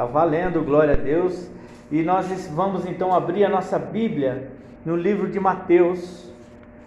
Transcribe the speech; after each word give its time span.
Tá 0.00 0.06
valendo, 0.06 0.64
glória 0.64 0.94
a 0.94 0.96
Deus. 0.96 1.50
E 1.92 2.02
nós 2.02 2.26
vamos 2.54 2.86
então 2.86 3.12
abrir 3.12 3.44
a 3.44 3.50
nossa 3.50 3.78
Bíblia 3.78 4.50
no 4.82 4.96
livro 4.96 5.28
de 5.28 5.38
Mateus, 5.38 6.32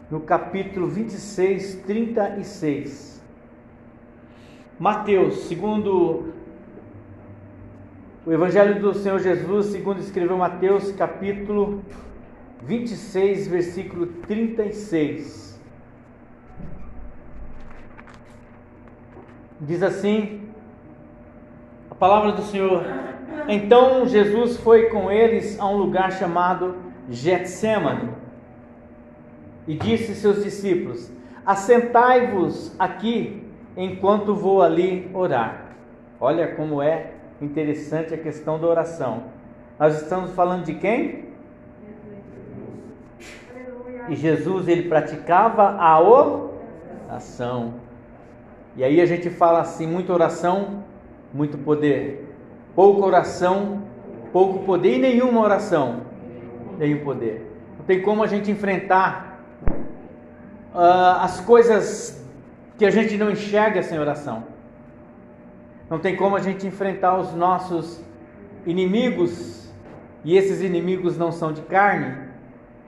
no 0.09 0.21
capítulo 0.21 0.88
26, 0.88 1.84
36. 1.86 3.24
Mateus, 4.80 5.44
segundo 5.44 6.34
o 8.26 8.34
Evangelho 8.34 8.81
do 8.81 8.95
Senhor 8.95 9.20
Jesus, 9.20 9.68
segundo 9.68 10.00
escreveu 10.00 10.36
Mateus, 10.36 10.91
capítulo 10.93 11.84
26, 12.64 13.48
versículo 13.48 14.07
36. 14.07 15.61
Diz 19.61 19.84
assim: 19.84 20.52
palavra 22.04 22.33
do 22.33 22.41
Senhor. 22.41 22.83
Então 23.47 24.05
Jesus 24.05 24.57
foi 24.57 24.89
com 24.89 25.09
eles 25.09 25.57
a 25.57 25.65
um 25.65 25.78
lugar 25.78 26.11
chamado 26.11 26.75
Getsemane 27.09 28.09
e 29.65 29.73
disse 29.73 30.11
a 30.11 30.15
seus 30.15 30.43
discípulos: 30.43 31.09
Assentai-vos 31.45 32.76
aqui 32.78 33.48
enquanto 33.78 34.36
vou 34.36 34.62
ali 34.62 35.09
orar. 35.14 35.76
Olha 36.20 36.54
como 36.55 36.81
é 36.81 37.12
interessante 37.42 38.14
a 38.14 38.17
questão 38.17 38.59
da 38.59 38.67
oração. 38.67 39.23
Nós 39.80 40.02
estamos 40.02 40.31
falando 40.31 40.66
de 40.66 40.73
quem? 40.73 41.30
E 44.09 44.16
Jesus 44.17 44.67
ele 44.67 44.90
praticava 44.90 45.78
a 45.80 46.02
oração. 46.02 47.76
E 48.76 48.84
aí 48.84 49.00
a 49.00 49.06
gente 49.06 49.30
fala 49.30 49.62
assim, 49.62 49.88
muita 49.88 50.12
oração, 50.12 50.84
muito 51.34 51.58
poder. 51.58 52.30
Pouca 52.76 53.05
oração, 53.05 53.84
pouco 54.32 54.66
poder 54.66 54.98
e 54.98 55.00
nenhuma 55.00 55.42
oração, 55.42 56.02
nenhum 56.78 57.03
poder. 57.03 57.50
Não 57.78 57.86
tem 57.86 58.02
como 58.02 58.23
a 58.23 58.28
gente 58.28 58.52
enfrentar 58.52 59.44
uh, 60.73 61.22
as 61.22 61.39
coisas 61.42 62.23
que 62.78 62.86
a 62.86 62.92
gente 62.92 63.17
não 63.17 63.31
enxerga 63.31 63.81
sem 63.84 64.00
oração. 64.00 64.44
Não 65.89 66.00
tem 66.00 66.16
como 66.16 66.36
a 66.36 66.39
gente 66.39 66.66
enfrentar 66.66 67.20
os 67.20 67.34
nossos 67.34 68.04
inimigos, 68.66 69.72
e 70.23 70.38
esses 70.38 70.61
inimigos 70.61 71.17
não 71.17 71.31
são 71.31 71.52
de 71.52 71.61
carne, 71.61 72.16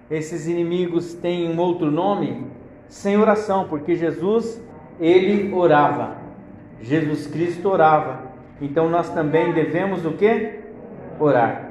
esses 0.10 0.48
inimigos 0.48 1.14
têm 1.14 1.52
um 1.52 1.60
outro 1.60 1.92
nome, 1.92 2.48
sem 2.88 3.18
oração, 3.18 3.68
porque 3.68 3.96
Jesus, 3.96 4.62
ele 5.00 5.54
orava. 5.54 6.18
Jesus 6.82 7.28
Cristo 7.28 7.70
orava. 7.70 8.35
Então 8.62 8.90
nós 8.90 9.10
também 9.10 9.52
devemos 9.52 10.06
o 10.06 10.12
que? 10.12 10.60
Orar. 11.20 11.66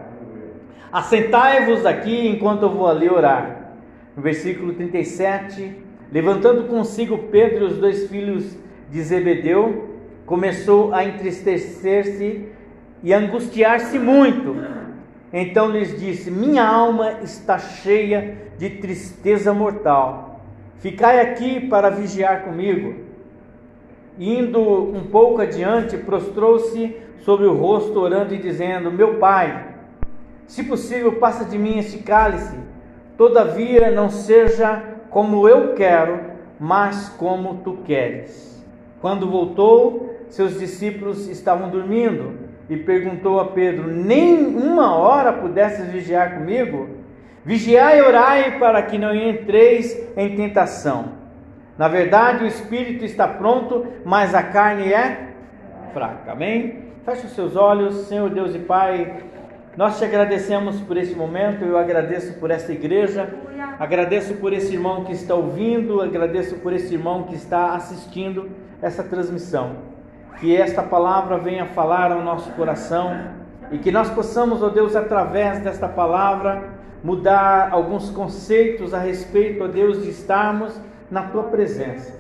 Assentai-vos 0.93 1.85
aqui 1.85 2.29
enquanto 2.29 2.63
eu 2.63 2.71
vou 2.71 2.87
ali 2.87 3.09
orar. 3.09 3.73
No 4.17 4.23
versículo 4.23 4.75
37, 4.75 5.77
levantando 6.13 6.65
consigo 6.69 7.19
Pedro 7.19 7.65
e 7.65 7.67
os 7.69 7.79
dois 7.79 8.09
filhos 8.09 8.57
de 8.91 9.03
Zebedeu, 9.03 9.99
começou 10.25 10.95
a 10.95 11.05
entristecer-se 11.05 12.49
e 13.03 13.13
angustiar-se 13.13 13.99
muito. 13.99 14.57
Então 15.33 15.71
lhes 15.71 15.99
disse: 15.99 16.31
Minha 16.31 16.65
alma 16.65 17.19
está 17.23 17.59
cheia 17.59 18.39
de 18.57 18.71
tristeza 18.71 19.53
mortal. 19.53 20.41
Ficai 20.79 21.21
aqui 21.21 21.61
para 21.61 21.91
vigiar 21.91 22.45
comigo. 22.45 23.04
Indo 24.19 24.61
um 24.61 25.05
pouco 25.11 25.41
adiante, 25.41 25.97
prostrou-se 25.97 26.97
sobre 27.21 27.47
o 27.47 27.55
rosto, 27.55 27.99
orando 27.99 28.35
e 28.35 28.39
dizendo: 28.39 28.91
Meu 28.91 29.15
pai, 29.15 29.75
se 30.47 30.63
possível, 30.63 31.15
passa 31.15 31.45
de 31.45 31.59
mim 31.59 31.79
este 31.79 31.99
cálice. 31.99 32.57
Todavia, 33.17 33.91
não 33.91 34.11
seja 34.11 34.83
como 35.11 35.49
eu 35.49 35.75
quero, 35.75 36.21
mas 36.61 37.09
como 37.09 37.61
tu 37.65 37.79
queres. 37.85 38.65
Quando 39.01 39.31
voltou, 39.31 40.17
seus 40.29 40.59
discípulos 40.59 41.29
estavam 41.29 41.69
dormindo 41.71 42.33
e 42.71 42.77
perguntou 42.77 43.41
a 43.41 43.47
Pedro: 43.47 43.89
Nem 43.89 44.47
uma 44.47 44.95
hora 44.97 45.33
pudesses 45.33 45.89
vigiar 45.91 46.35
comigo? 46.35 46.89
Vigiai 47.45 47.99
e 47.99 48.03
orai 48.03 48.59
para 48.59 48.81
que 48.83 48.97
não 48.97 49.15
entreis 49.15 50.09
em 50.17 50.35
tentação. 50.35 51.24
Na 51.77 51.89
verdade, 51.89 52.45
o 52.45 52.47
espírito 52.47 53.05
está 53.05 53.27
pronto, 53.27 53.87
mas 54.05 54.35
a 54.35 54.43
carne 54.43 54.93
é 54.93 55.31
fraca. 55.93 56.33
Amém? 56.33 56.85
Feche 57.05 57.27
os 57.27 57.33
seus 57.33 57.57
olhos, 57.57 58.07
Senhor 58.07 58.31
Deus 58.31 58.55
e 58.55 58.61
Pai. 58.61 59.25
Nós 59.77 59.99
te 59.99 60.05
agradecemos 60.05 60.81
por 60.83 60.97
esse 60.97 61.17
momento, 61.17 61.65
eu 61.65 61.77
agradeço 61.77 62.35
por 62.35 62.53
esta 62.53 62.73
igreja, 62.73 63.29
agradeço 63.79 64.35
por 64.35 64.53
esse 64.53 64.73
irmão 64.73 65.05
que 65.05 65.13
está 65.13 65.35
ouvindo, 65.35 66.01
agradeço 66.01 66.57
por 66.57 66.73
esse 66.73 66.95
irmão 66.95 67.25
que 67.25 67.35
está 67.35 67.75
assistindo 67.75 68.49
essa 68.81 69.03
transmissão. 69.03 69.77
Que 70.39 70.57
esta 70.57 70.81
palavra 70.81 71.39
venha 71.39 71.67
falar 71.67 72.13
ao 72.13 72.23
nosso 72.23 72.53
coração 72.53 73.19
e 73.73 73.79
que 73.79 73.91
nós 73.91 74.09
possamos, 74.11 74.63
ó 74.63 74.69
Deus, 74.69 74.95
através 74.95 75.59
desta 75.61 75.89
palavra, 75.89 76.71
mudar 77.03 77.71
alguns 77.73 78.11
conceitos 78.11 78.95
a 78.95 78.99
respeito, 79.01 79.65
ó 79.65 79.67
Deus, 79.67 80.05
de 80.05 80.11
estarmos 80.11 80.81
na 81.11 81.23
tua 81.23 81.45
presença. 81.45 82.15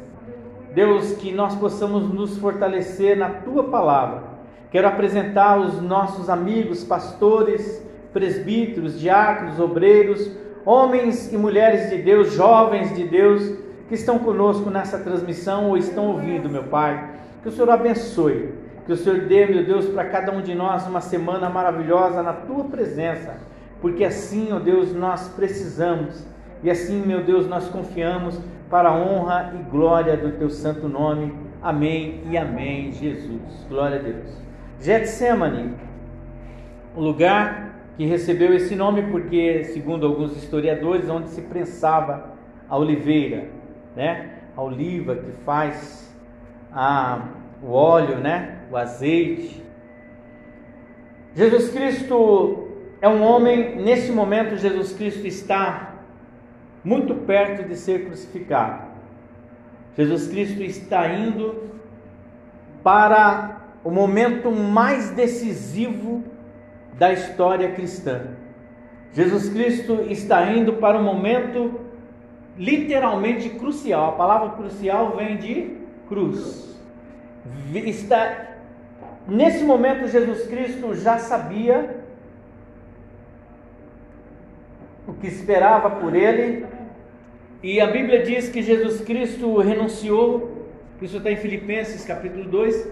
Deus, 0.74 1.12
que 1.12 1.32
nós 1.32 1.54
possamos 1.54 2.12
nos 2.12 2.36
fortalecer 2.38 3.16
na 3.16 3.30
tua 3.30 3.64
palavra. 3.64 4.24
Quero 4.70 4.88
apresentar 4.88 5.58
os 5.60 5.80
nossos 5.80 6.28
amigos, 6.28 6.82
pastores, 6.82 7.80
presbíteros, 8.12 8.98
diáconos, 8.98 9.60
obreiros, 9.60 10.30
homens 10.64 11.32
e 11.32 11.36
mulheres 11.36 11.90
de 11.90 11.98
Deus, 11.98 12.32
jovens 12.32 12.94
de 12.94 13.06
Deus, 13.06 13.56
que 13.88 13.94
estão 13.94 14.18
conosco 14.18 14.70
nessa 14.70 14.98
transmissão 14.98 15.68
ou 15.68 15.76
estão 15.76 16.08
ouvindo, 16.08 16.48
meu 16.48 16.64
Pai. 16.64 17.10
Que 17.42 17.48
o 17.48 17.52
Senhor 17.52 17.70
abençoe, 17.70 18.54
que 18.84 18.92
o 18.92 18.96
Senhor 18.96 19.20
dê, 19.20 19.46
meu 19.46 19.64
Deus, 19.64 19.86
para 19.86 20.06
cada 20.06 20.32
um 20.32 20.40
de 20.40 20.54
nós 20.54 20.86
uma 20.86 21.00
semana 21.00 21.48
maravilhosa 21.48 22.22
na 22.22 22.32
tua 22.32 22.64
presença, 22.64 23.36
porque 23.80 24.04
assim, 24.04 24.52
ó 24.52 24.58
Deus, 24.58 24.92
nós 24.92 25.28
precisamos 25.28 26.24
e 26.62 26.70
assim, 26.70 27.02
meu 27.04 27.22
Deus, 27.22 27.46
nós 27.46 27.68
confiamos 27.68 28.40
para 28.68 28.88
a 28.88 28.94
honra 28.94 29.54
e 29.54 29.70
glória 29.70 30.16
do 30.16 30.32
teu 30.32 30.50
santo 30.50 30.88
nome. 30.88 31.32
Amém 31.62 32.22
e 32.30 32.36
amém, 32.36 32.92
Jesus. 32.92 33.66
Glória 33.68 33.98
a 33.98 34.02
Deus. 34.02 34.36
Getsemane, 34.80 35.74
o 36.96 37.00
lugar 37.00 37.74
que 37.96 38.04
recebeu 38.04 38.52
esse 38.54 38.74
nome 38.74 39.02
porque, 39.10 39.64
segundo 39.64 40.06
alguns 40.06 40.36
historiadores, 40.36 41.08
onde 41.08 41.28
se 41.30 41.42
prensava 41.42 42.34
a 42.68 42.76
oliveira, 42.76 43.48
né? 43.94 44.38
A 44.56 44.62
oliva 44.62 45.14
que 45.16 45.30
faz 45.44 46.14
a, 46.72 47.28
o 47.62 47.72
óleo, 47.72 48.18
né? 48.18 48.58
O 48.70 48.76
azeite. 48.76 49.62
Jesus 51.34 51.70
Cristo 51.70 52.68
é 53.00 53.08
um 53.08 53.22
homem, 53.22 53.76
nesse 53.76 54.10
momento 54.12 54.56
Jesus 54.56 54.92
Cristo 54.92 55.26
está 55.26 55.93
muito 56.84 57.14
perto 57.14 57.66
de 57.66 57.76
ser 57.76 58.04
crucificado. 58.04 58.88
Jesus 59.96 60.28
Cristo 60.28 60.62
está 60.62 61.08
indo 61.08 61.70
para 62.82 63.62
o 63.82 63.90
momento 63.90 64.50
mais 64.50 65.10
decisivo 65.10 66.22
da 66.98 67.12
história 67.12 67.72
cristã. 67.72 68.28
Jesus 69.12 69.48
Cristo 69.48 70.04
está 70.08 70.52
indo 70.52 70.74
para 70.74 70.98
um 70.98 71.02
momento 71.02 71.80
literalmente 72.58 73.48
crucial. 73.50 74.10
A 74.10 74.12
palavra 74.12 74.50
crucial 74.50 75.16
vem 75.16 75.36
de 75.36 75.76
cruz. 76.08 76.78
Está 77.72 78.54
nesse 79.26 79.64
momento 79.64 80.08
Jesus 80.08 80.46
Cristo 80.46 80.94
já 80.94 81.18
sabia 81.18 82.04
o 85.06 85.12
que 85.12 85.26
esperava 85.26 85.90
por 85.90 86.14
ele, 86.14 86.66
e 87.64 87.80
a 87.80 87.86
Bíblia 87.86 88.22
diz 88.22 88.50
que 88.50 88.60
Jesus 88.60 89.00
Cristo 89.00 89.56
renunciou, 89.56 90.66
isso 91.00 91.16
está 91.16 91.30
em 91.30 91.36
Filipenses 91.36 92.04
capítulo 92.04 92.44
2, 92.44 92.86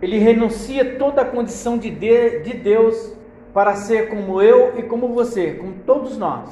ele 0.00 0.16
renuncia 0.16 0.94
toda 0.94 1.20
a 1.20 1.26
condição 1.26 1.76
de, 1.76 1.90
de, 1.90 2.40
de 2.40 2.54
Deus 2.54 3.12
para 3.52 3.74
ser 3.74 4.08
como 4.08 4.40
eu 4.40 4.78
e 4.78 4.82
como 4.84 5.08
você, 5.08 5.52
como 5.52 5.74
todos 5.84 6.16
nós. 6.16 6.48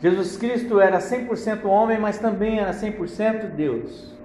Jesus 0.00 0.36
Cristo 0.36 0.78
era 0.78 0.98
100% 0.98 1.64
homem, 1.64 1.98
mas 1.98 2.16
também 2.16 2.60
era 2.60 2.70
100% 2.70 3.48
Deus. 3.56 4.16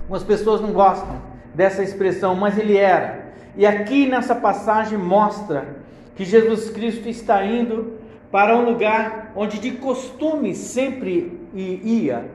Algumas 0.00 0.24
pessoas 0.24 0.62
não 0.62 0.72
gostam 0.72 1.20
dessa 1.54 1.82
expressão, 1.82 2.34
mas 2.34 2.56
ele 2.56 2.78
era. 2.78 3.32
E 3.54 3.66
aqui 3.66 4.08
nessa 4.08 4.34
passagem 4.34 4.96
mostra 4.96 5.76
que 6.14 6.24
Jesus 6.24 6.70
Cristo 6.70 7.06
está 7.06 7.44
indo 7.44 7.95
para 8.30 8.56
um 8.56 8.64
lugar 8.64 9.32
onde 9.36 9.58
de 9.58 9.72
costume 9.72 10.54
sempre 10.54 11.40
ia. 11.54 12.30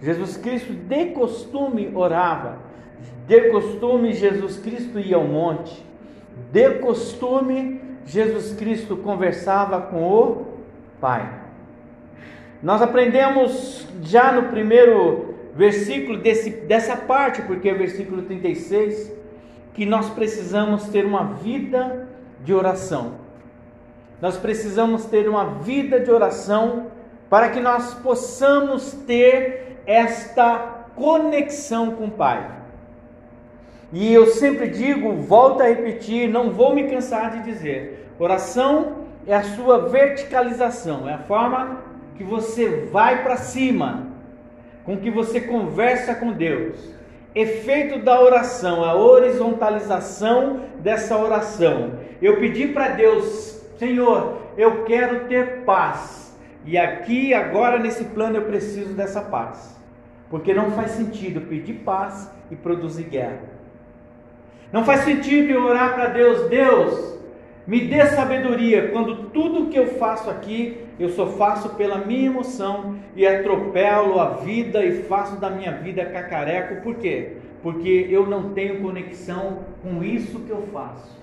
Jesus 0.00 0.36
Cristo 0.36 0.72
de 0.72 1.06
costume 1.06 1.90
orava, 1.94 2.58
de 3.26 3.50
costume 3.50 4.12
Jesus 4.12 4.56
Cristo 4.58 4.98
ia 4.98 5.16
ao 5.16 5.24
monte, 5.24 5.84
de 6.50 6.70
costume, 6.78 7.80
Jesus 8.04 8.52
Cristo 8.54 8.96
conversava 8.96 9.80
com 9.80 10.02
o 10.02 10.46
Pai. 11.00 11.40
Nós 12.62 12.82
aprendemos 12.82 13.86
já 14.02 14.32
no 14.32 14.48
primeiro 14.50 15.34
versículo 15.54 16.18
desse, 16.18 16.50
dessa 16.50 16.96
parte, 16.96 17.42
porque 17.42 17.68
é 17.68 17.72
o 17.72 17.78
versículo 17.78 18.22
36, 18.22 19.12
que 19.74 19.84
nós 19.84 20.10
precisamos 20.10 20.88
ter 20.88 21.04
uma 21.04 21.24
vida 21.24 22.08
de 22.44 22.52
oração. 22.52 23.21
Nós 24.22 24.36
precisamos 24.36 25.04
ter 25.06 25.28
uma 25.28 25.44
vida 25.62 25.98
de 25.98 26.08
oração 26.08 26.86
para 27.28 27.48
que 27.48 27.58
nós 27.58 27.92
possamos 27.94 28.92
ter 29.04 29.82
esta 29.84 30.84
conexão 30.94 31.90
com 31.90 32.04
o 32.04 32.10
Pai. 32.12 32.48
E 33.92 34.14
eu 34.14 34.28
sempre 34.28 34.68
digo, 34.68 35.12
volto 35.14 35.60
a 35.60 35.66
repetir, 35.66 36.28
não 36.28 36.50
vou 36.50 36.72
me 36.72 36.84
cansar 36.84 37.32
de 37.32 37.42
dizer: 37.42 38.12
oração 38.16 38.98
é 39.26 39.34
a 39.34 39.42
sua 39.42 39.88
verticalização, 39.88 41.08
é 41.08 41.14
a 41.14 41.18
forma 41.18 41.82
que 42.16 42.22
você 42.22 42.88
vai 42.92 43.24
para 43.24 43.36
cima, 43.36 44.06
com 44.84 44.96
que 44.98 45.10
você 45.10 45.40
conversa 45.40 46.14
com 46.14 46.32
Deus. 46.32 46.76
Efeito 47.34 47.98
da 47.98 48.20
oração, 48.20 48.84
a 48.84 48.94
horizontalização 48.94 50.60
dessa 50.78 51.16
oração. 51.16 51.94
Eu 52.20 52.38
pedi 52.38 52.68
para 52.68 52.88
Deus, 52.88 53.61
Senhor, 53.82 54.38
eu 54.56 54.84
quero 54.84 55.26
ter 55.26 55.64
paz. 55.64 56.38
E 56.64 56.78
aqui, 56.78 57.34
agora, 57.34 57.80
nesse 57.80 58.04
plano, 58.04 58.36
eu 58.36 58.42
preciso 58.42 58.94
dessa 58.94 59.20
paz. 59.22 59.76
Porque 60.30 60.54
não 60.54 60.70
faz 60.70 60.92
sentido 60.92 61.40
pedir 61.40 61.80
paz 61.84 62.32
e 62.48 62.54
produzir 62.54 63.02
guerra. 63.02 63.42
Não 64.72 64.84
faz 64.84 65.00
sentido 65.00 65.50
eu 65.50 65.64
orar 65.64 65.94
para 65.94 66.06
Deus, 66.10 66.48
Deus, 66.48 67.18
me 67.66 67.80
dê 67.80 68.06
sabedoria 68.06 68.90
quando 68.92 69.30
tudo 69.30 69.68
que 69.68 69.76
eu 69.76 69.98
faço 69.98 70.30
aqui 70.30 70.86
eu 70.96 71.08
só 71.08 71.26
faço 71.26 71.70
pela 71.70 71.98
minha 71.98 72.26
emoção 72.26 72.96
e 73.16 73.26
atropelo 73.26 74.20
a 74.20 74.28
vida 74.36 74.84
e 74.84 75.02
faço 75.02 75.40
da 75.40 75.50
minha 75.50 75.72
vida 75.72 76.04
cacareco. 76.04 76.82
Por 76.82 76.94
quê? 76.94 77.32
Porque 77.60 78.06
eu 78.08 78.28
não 78.28 78.52
tenho 78.52 78.80
conexão 78.80 79.64
com 79.82 80.04
isso 80.04 80.38
que 80.40 80.50
eu 80.50 80.62
faço. 80.72 81.21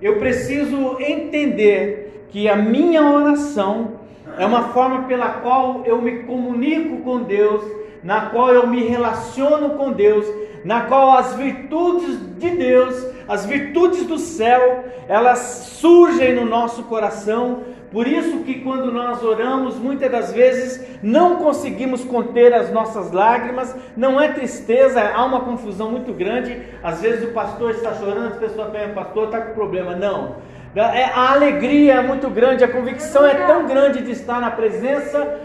Eu 0.00 0.18
preciso 0.18 0.96
entender 1.00 2.26
que 2.30 2.48
a 2.48 2.56
minha 2.56 3.02
oração 3.02 3.92
é 4.38 4.44
uma 4.44 4.64
forma 4.68 5.04
pela 5.04 5.28
qual 5.28 5.82
eu 5.84 6.00
me 6.02 6.24
comunico 6.24 6.98
com 6.98 7.22
Deus, 7.22 7.62
na 8.02 8.26
qual 8.26 8.52
eu 8.52 8.66
me 8.66 8.82
relaciono 8.82 9.70
com 9.70 9.92
Deus, 9.92 10.26
na 10.64 10.82
qual 10.82 11.16
as 11.16 11.34
virtudes 11.34 12.18
de 12.38 12.50
Deus, 12.50 13.06
as 13.28 13.46
virtudes 13.46 14.04
do 14.04 14.18
céu, 14.18 14.84
elas 15.08 15.38
surgem 15.78 16.34
no 16.34 16.44
nosso 16.44 16.84
coração. 16.84 17.62
Por 17.94 18.08
isso 18.08 18.38
que 18.38 18.54
quando 18.54 18.90
nós 18.90 19.22
oramos, 19.22 19.76
muitas 19.76 20.10
das 20.10 20.32
vezes 20.32 20.84
não 21.00 21.36
conseguimos 21.36 22.04
conter 22.04 22.52
as 22.52 22.72
nossas 22.72 23.12
lágrimas, 23.12 23.72
não 23.96 24.20
é 24.20 24.32
tristeza, 24.32 25.00
há 25.14 25.24
uma 25.24 25.42
confusão 25.42 25.92
muito 25.92 26.12
grande. 26.12 26.60
Às 26.82 27.00
vezes 27.00 27.22
o 27.22 27.32
pastor 27.32 27.70
está 27.70 27.94
chorando, 27.94 28.32
as 28.32 28.38
pessoas 28.38 28.72
pensam, 28.72 28.94
pastor 28.94 29.26
está 29.26 29.40
com 29.42 29.54
problema. 29.54 29.94
Não, 29.94 30.34
é, 30.74 31.04
a 31.04 31.34
alegria 31.34 31.94
é 31.94 32.02
muito 32.02 32.28
grande, 32.28 32.64
a 32.64 32.68
convicção 32.68 33.24
é 33.24 33.46
tão 33.46 33.64
grande 33.68 34.02
de 34.02 34.10
estar 34.10 34.40
na 34.40 34.50
presença 34.50 35.38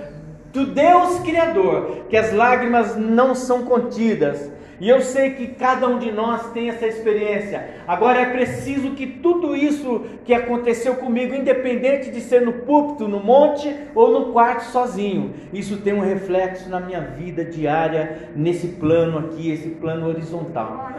do 0.51 0.65
Deus 0.65 1.19
Criador, 1.19 2.05
que 2.09 2.17
as 2.17 2.33
lágrimas 2.33 2.97
não 2.97 3.35
são 3.35 3.61
contidas. 3.61 4.51
E 4.79 4.87
eu 4.87 5.01
sei 5.01 5.31
que 5.31 5.47
cada 5.47 5.87
um 5.87 5.99
de 5.99 6.11
nós 6.11 6.51
tem 6.51 6.69
essa 6.69 6.87
experiência. 6.87 7.69
Agora 7.87 8.21
é 8.21 8.25
preciso 8.27 8.91
que 8.91 9.05
tudo 9.05 9.55
isso 9.55 10.05
que 10.23 10.33
aconteceu 10.33 10.95
comigo, 10.95 11.35
independente 11.35 12.09
de 12.09 12.21
ser 12.21 12.41
no 12.41 12.53
púlpito, 12.53 13.07
no 13.07 13.19
monte 13.19 13.75
ou 13.93 14.11
no 14.11 14.31
quarto 14.31 14.63
sozinho, 14.65 15.33
isso 15.51 15.77
tem 15.77 15.93
um 15.93 15.99
reflexo 15.99 16.69
na 16.69 16.79
minha 16.79 17.01
vida 17.01 17.43
diária, 17.43 18.29
nesse 18.35 18.67
plano 18.67 19.19
aqui, 19.19 19.51
esse 19.51 19.69
plano 19.69 20.07
horizontal. 20.07 20.89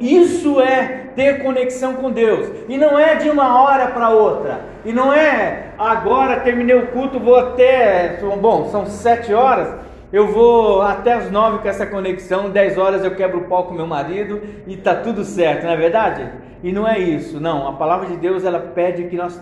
Isso 0.00 0.60
é 0.60 1.04
ter 1.14 1.42
conexão 1.42 1.94
com 1.94 2.10
Deus. 2.10 2.50
E 2.68 2.76
não 2.76 2.98
é 2.98 3.16
de 3.16 3.30
uma 3.30 3.62
hora 3.62 3.88
para 3.88 4.10
outra. 4.10 4.60
E 4.84 4.92
não 4.92 5.12
é 5.12 5.66
agora 5.78 6.40
terminei 6.40 6.74
o 6.74 6.88
culto, 6.88 7.20
vou 7.20 7.36
até. 7.36 8.18
Bom, 8.40 8.68
são 8.70 8.86
sete 8.86 9.32
horas. 9.32 9.91
Eu 10.12 10.28
vou 10.28 10.82
até 10.82 11.14
as 11.14 11.30
nove 11.30 11.58
com 11.58 11.68
essa 11.68 11.86
conexão, 11.86 12.50
dez 12.50 12.76
horas 12.76 13.02
eu 13.02 13.14
quebro 13.14 13.40
o 13.40 13.44
pau 13.44 13.64
com 13.64 13.74
meu 13.74 13.86
marido 13.86 14.42
e 14.66 14.76
tá 14.76 14.94
tudo 14.94 15.24
certo, 15.24 15.64
não 15.64 15.72
é 15.72 15.76
verdade? 15.76 16.30
E 16.62 16.70
não 16.70 16.86
é 16.86 16.98
isso, 16.98 17.40
não. 17.40 17.66
A 17.66 17.72
palavra 17.72 18.08
de 18.08 18.16
Deus 18.18 18.44
ela 18.44 18.60
pede 18.60 19.04
que 19.04 19.16
nós 19.16 19.40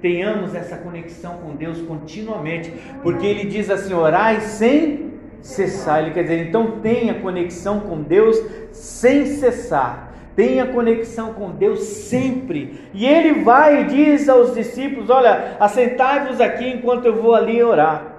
tenhamos 0.00 0.54
essa 0.54 0.76
conexão 0.76 1.38
com 1.38 1.56
Deus 1.56 1.82
continuamente, 1.82 2.72
porque 3.02 3.26
Ele 3.26 3.44
diz 3.44 3.68
assim: 3.68 3.92
orai 3.92 4.40
sem 4.40 5.12
cessar. 5.42 6.02
Ele 6.02 6.12
quer 6.12 6.22
dizer, 6.22 6.46
então 6.46 6.78
tenha 6.80 7.14
conexão 7.14 7.80
com 7.80 8.00
Deus 8.00 8.40
sem 8.70 9.26
cessar. 9.26 10.12
Tenha 10.34 10.66
conexão 10.66 11.34
com 11.34 11.50
Deus 11.50 11.80
sempre. 11.80 12.80
E 12.94 13.06
ele 13.06 13.42
vai 13.42 13.82
e 13.82 13.84
diz 13.84 14.28
aos 14.30 14.54
discípulos: 14.54 15.10
Olha, 15.10 15.56
assentai-vos 15.60 16.40
aqui 16.40 16.66
enquanto 16.66 17.04
eu 17.04 17.20
vou 17.20 17.34
ali 17.34 17.62
orar. 17.62 18.11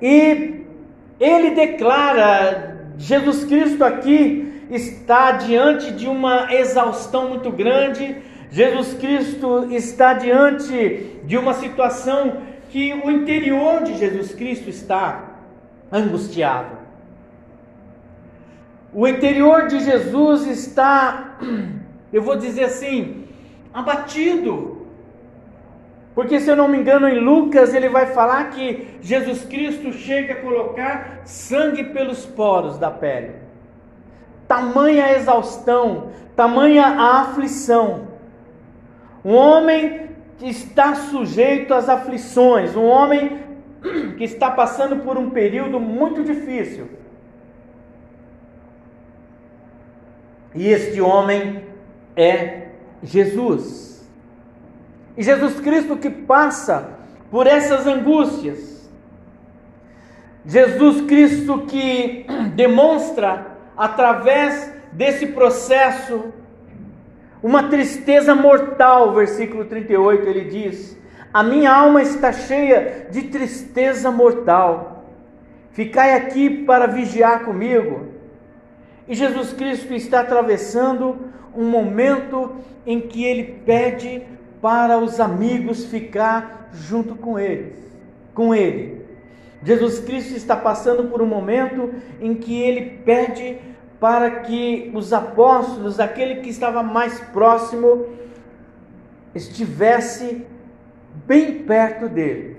E 0.00 0.64
ele 1.20 1.50
declara: 1.50 2.92
Jesus 2.98 3.44
Cristo 3.44 3.84
aqui 3.84 4.66
está 4.70 5.32
diante 5.32 5.92
de 5.92 6.08
uma 6.08 6.52
exaustão 6.52 7.28
muito 7.28 7.50
grande. 7.50 8.16
Jesus 8.50 8.94
Cristo 8.94 9.66
está 9.70 10.14
diante 10.14 11.20
de 11.24 11.36
uma 11.36 11.54
situação 11.54 12.42
que 12.70 12.92
o 12.92 13.10
interior 13.10 13.82
de 13.82 13.96
Jesus 13.96 14.34
Cristo 14.34 14.68
está 14.68 15.38
angustiado. 15.90 16.78
O 18.92 19.08
interior 19.08 19.66
de 19.66 19.80
Jesus 19.80 20.46
está, 20.46 21.36
eu 22.12 22.22
vou 22.22 22.36
dizer 22.36 22.64
assim, 22.64 23.24
abatido. 23.72 24.73
Porque 26.14 26.38
se 26.38 26.48
eu 26.48 26.54
não 26.54 26.68
me 26.68 26.78
engano, 26.78 27.08
em 27.08 27.18
Lucas 27.18 27.74
ele 27.74 27.88
vai 27.88 28.06
falar 28.06 28.50
que 28.50 28.96
Jesus 29.00 29.44
Cristo 29.44 29.92
chega 29.92 30.34
a 30.34 30.40
colocar 30.40 31.22
sangue 31.24 31.84
pelos 31.84 32.24
poros 32.24 32.78
da 32.78 32.90
pele. 32.90 33.32
Tamanha 34.46 35.16
exaustão, 35.16 36.10
tamanha 36.36 36.86
aflição. 36.86 38.08
Um 39.24 39.34
homem 39.34 40.10
que 40.38 40.48
está 40.48 40.94
sujeito 40.94 41.74
às 41.74 41.88
aflições, 41.88 42.76
um 42.76 42.84
homem 42.84 43.40
que 44.16 44.22
está 44.24 44.50
passando 44.50 45.02
por 45.02 45.16
um 45.18 45.30
período 45.30 45.80
muito 45.80 46.22
difícil. 46.22 46.88
E 50.54 50.68
este 50.68 51.00
homem 51.00 51.64
é 52.14 52.68
Jesus. 53.02 53.93
E 55.16 55.22
Jesus 55.22 55.60
Cristo 55.60 55.96
que 55.96 56.10
passa 56.10 56.98
por 57.30 57.46
essas 57.46 57.86
angústias. 57.86 58.90
Jesus 60.44 61.02
Cristo 61.02 61.62
que 61.66 62.26
demonstra 62.54 63.56
através 63.76 64.72
desse 64.92 65.26
processo 65.28 66.32
uma 67.42 67.64
tristeza 67.64 68.34
mortal, 68.34 69.12
versículo 69.12 69.66
38 69.66 70.26
ele 70.28 70.44
diz: 70.44 70.98
A 71.32 71.42
minha 71.42 71.72
alma 71.72 72.00
está 72.02 72.32
cheia 72.32 73.06
de 73.10 73.22
tristeza 73.22 74.10
mortal. 74.10 75.04
Ficai 75.70 76.14
aqui 76.14 76.48
para 76.64 76.86
vigiar 76.86 77.44
comigo. 77.44 78.08
E 79.06 79.14
Jesus 79.14 79.52
Cristo 79.52 79.92
está 79.92 80.20
atravessando 80.20 81.18
um 81.54 81.68
momento 81.68 82.52
em 82.86 83.00
que 83.00 83.24
ele 83.24 83.60
pede 83.66 84.22
para 84.64 84.98
os 84.98 85.20
amigos 85.20 85.84
ficar 85.84 86.70
junto 86.72 87.14
com 87.14 87.38
eles, 87.38 87.76
com 88.32 88.54
ele. 88.54 89.04
Jesus 89.62 89.98
Cristo 89.98 90.34
está 90.34 90.56
passando 90.56 91.10
por 91.10 91.20
um 91.20 91.26
momento 91.26 91.92
em 92.18 92.34
que 92.34 92.62
ele 92.62 93.02
pede 93.04 93.58
para 94.00 94.30
que 94.40 94.90
os 94.94 95.12
apóstolos, 95.12 96.00
aquele 96.00 96.36
que 96.36 96.48
estava 96.48 96.82
mais 96.82 97.20
próximo, 97.20 98.06
estivesse 99.34 100.46
bem 101.26 101.64
perto 101.64 102.08
dele. 102.08 102.56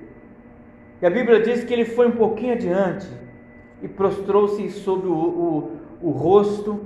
E 1.02 1.08
a 1.08 1.10
Bíblia 1.10 1.42
diz 1.42 1.64
que 1.64 1.74
ele 1.74 1.86
foi 1.86 2.08
um 2.08 2.16
pouquinho 2.18 2.54
adiante 2.54 3.08
e 3.82 3.88
prostrou-se 3.88 4.70
sobre 4.70 5.08
o, 5.08 5.14
o 5.14 5.76
o 6.02 6.12
rosto, 6.12 6.80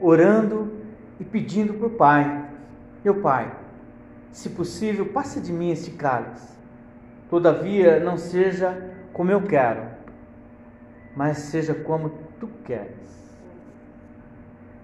orando 0.00 0.72
e 1.20 1.24
pedindo 1.24 1.74
para 1.74 1.86
o 1.86 1.90
Pai: 1.90 2.46
Meu 3.04 3.16
Pai, 3.20 3.57
se 4.38 4.50
possível, 4.50 5.06
passe 5.06 5.40
de 5.40 5.52
mim 5.52 5.72
este 5.72 5.90
cálice. 5.90 6.56
Todavia, 7.28 7.98
não 7.98 8.16
seja 8.16 8.92
como 9.12 9.32
eu 9.32 9.42
quero, 9.42 9.82
mas 11.16 11.38
seja 11.38 11.74
como 11.74 12.12
tu 12.38 12.48
queres. 12.64 13.08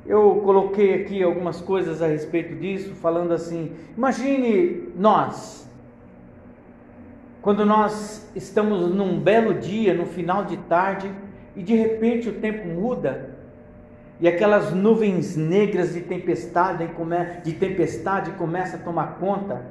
eu 0.05 0.43
coloquei 0.45 0.95
aqui 0.95 1.23
algumas 1.23 1.61
coisas 1.61 2.03
a 2.03 2.09
respeito 2.09 2.57
disso, 2.57 2.97
falando 2.97 3.33
assim: 3.33 3.77
imagine 3.97 4.89
nós, 4.97 5.71
quando 7.41 7.65
nós 7.65 8.29
estamos 8.35 8.93
num 8.93 9.21
belo 9.21 9.55
dia, 9.55 9.95
no 9.95 10.05
final 10.05 10.47
de 10.47 10.57
tarde, 10.57 11.09
e 11.55 11.63
de 11.63 11.77
repente 11.77 12.29
o 12.29 12.41
tempo 12.41 12.67
muda, 12.67 13.34
e 14.21 14.29
aquelas 14.29 14.73
nuvens 14.73 15.37
negras 15.37 15.93
de 15.93 16.01
tempestade, 16.01 16.89
de 17.43 17.53
tempestade 17.53 18.31
começa 18.33 18.77
a 18.77 18.81
tomar 18.81 19.19
conta 19.19 19.63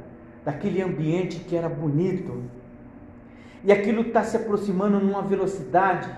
daquele 0.44 0.82
ambiente 0.82 1.40
que 1.40 1.56
era 1.56 1.70
bonito. 1.70 2.44
E 3.64 3.72
aquilo 3.72 4.02
está 4.02 4.24
se 4.24 4.36
aproximando 4.36 5.00
numa 5.00 5.22
velocidade. 5.22 6.10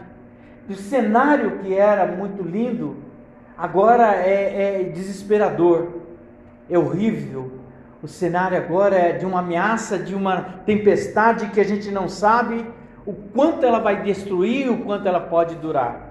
E 0.68 0.74
o 0.74 0.76
cenário 0.76 1.60
que 1.60 1.74
era 1.76 2.08
muito 2.08 2.42
lindo 2.42 2.98
agora 3.56 4.16
é, 4.16 4.82
é 4.82 4.84
desesperador, 4.86 5.90
é 6.68 6.78
horrível. 6.78 7.52
O 8.02 8.08
cenário 8.08 8.58
agora 8.58 8.96
é 8.96 9.12
de 9.14 9.26
uma 9.26 9.40
ameaça, 9.40 9.98
de 10.00 10.16
uma 10.16 10.42
tempestade 10.66 11.50
que 11.52 11.62
a 11.62 11.64
gente 11.64 11.92
não 11.92 12.10
sabe 12.10 12.66
o 13.06 13.14
quanto 13.14 13.64
ela 13.64 13.80
vai 13.80 14.02
destruir, 14.02 14.70
o 14.72 14.80
quanto 14.80 15.08
ela 15.08 15.20
pode 15.20 15.56
durar. 15.56 16.05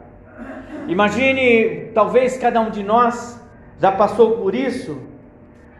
Imagine, 0.88 1.90
talvez 1.94 2.36
cada 2.36 2.60
um 2.60 2.70
de 2.70 2.82
nós 2.82 3.40
já 3.80 3.92
passou 3.92 4.38
por 4.38 4.54
isso, 4.54 4.98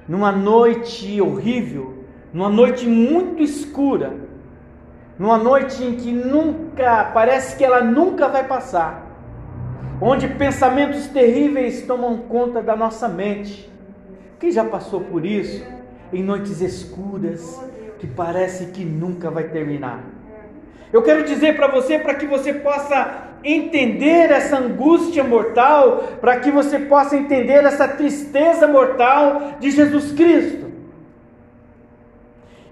numa 0.09 0.33
noite 0.33 1.21
horrível, 1.21 2.05
numa 2.33 2.49
noite 2.49 2.87
muito 2.87 3.43
escura, 3.43 4.15
numa 5.19 5.39
noite 5.39 5.83
em 5.83 5.97
que 5.97 6.13
nunca, 6.13 7.05
parece 7.15 7.57
que 7.57 7.65
ela 7.65 7.83
nunca 7.83 8.29
vai 8.29 8.47
passar 8.47 9.05
onde 10.01 10.29
pensamentos 10.29 11.07
terríveis 11.07 11.87
tomam 11.87 12.19
conta 12.19 12.61
da 12.61 12.77
nossa 12.77 13.09
mente. 13.09 13.71
Quem 14.39 14.51
já 14.51 14.65
passou 14.65 15.01
por 15.01 15.25
isso? 15.25 15.65
Em 16.13 16.23
noites 16.23 16.61
escuras, 16.61 17.61
que 17.99 18.07
parece 18.07 18.67
que 18.67 18.85
nunca 18.85 19.31
vai 19.31 19.45
terminar. 19.45 20.05
Eu 20.93 21.03
quero 21.03 21.25
dizer 21.25 21.57
para 21.57 21.69
você, 21.69 21.99
para 21.99 22.15
que 22.15 22.27
você 22.27 22.53
possa 22.53 23.34
entender 23.45 24.31
essa 24.31 24.57
angústia 24.57 25.23
mortal, 25.23 26.05
para 26.21 26.41
que 26.41 26.51
você 26.51 26.79
possa 26.79 27.17
entender 27.17 27.65
essa 27.65 27.87
tristeza 27.87 28.67
mortal 28.67 29.57
de 29.61 29.71
Jesus 29.71 30.13
Cristo. 30.13 30.73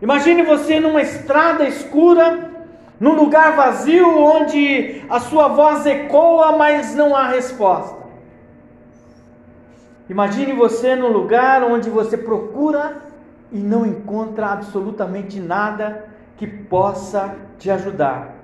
Imagine 0.00 0.42
você 0.42 0.80
numa 0.80 1.02
estrada 1.02 1.64
escura, 1.64 2.50
num 2.98 3.14
lugar 3.14 3.54
vazio 3.54 4.18
onde 4.18 5.02
a 5.08 5.20
sua 5.20 5.48
voz 5.48 5.84
ecoa, 5.86 6.56
mas 6.56 6.94
não 6.94 7.14
há 7.14 7.28
resposta. 7.28 8.02
Imagine 10.08 10.52
você 10.52 10.96
num 10.96 11.12
lugar 11.12 11.62
onde 11.62 11.88
você 11.88 12.16
procura 12.16 13.02
e 13.52 13.58
não 13.58 13.86
encontra 13.86 14.46
absolutamente 14.48 15.38
nada 15.38 16.06
que 16.36 16.46
possa 16.46 17.36
te 17.58 17.70
ajudar. 17.70 18.34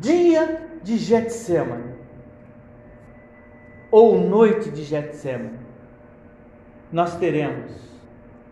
Dia 0.00 0.66
de 0.86 0.98
Getsemane 0.98 1.94
ou 3.90 4.20
noite 4.20 4.70
de 4.70 4.84
Getsemane, 4.84 5.58
nós 6.92 7.16
teremos 7.16 7.72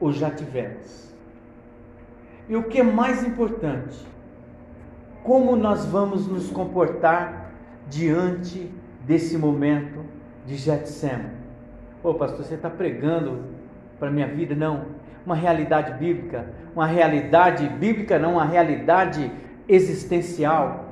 ou 0.00 0.10
já 0.10 0.32
tivemos. 0.32 1.14
E 2.48 2.56
o 2.56 2.64
que 2.64 2.80
é 2.80 2.82
mais 2.82 3.22
importante, 3.22 4.04
como 5.22 5.54
nós 5.54 5.86
vamos 5.86 6.26
nos 6.26 6.50
comportar 6.50 7.52
diante 7.88 8.68
desse 9.06 9.38
momento 9.38 10.04
de 10.44 10.56
Getsemane. 10.56 11.36
Ô 12.02 12.14
pastor, 12.14 12.44
você 12.44 12.56
está 12.56 12.68
pregando 12.68 13.44
para 13.96 14.10
minha 14.10 14.26
vida? 14.26 14.56
Não. 14.56 14.86
Uma 15.24 15.36
realidade 15.36 15.96
bíblica. 16.00 16.48
Uma 16.74 16.86
realidade 16.86 17.68
bíblica, 17.68 18.18
não, 18.18 18.32
uma 18.32 18.44
realidade 18.44 19.30
existencial. 19.68 20.83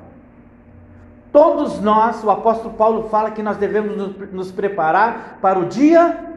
Todos 1.32 1.80
nós, 1.80 2.22
o 2.22 2.30
apóstolo 2.30 2.74
Paulo 2.74 3.08
fala 3.08 3.30
que 3.30 3.42
nós 3.42 3.56
devemos 3.56 4.14
nos, 4.30 4.52
preparar 4.52 5.38
para 5.40 5.58
o 5.58 5.64
dia. 5.64 6.34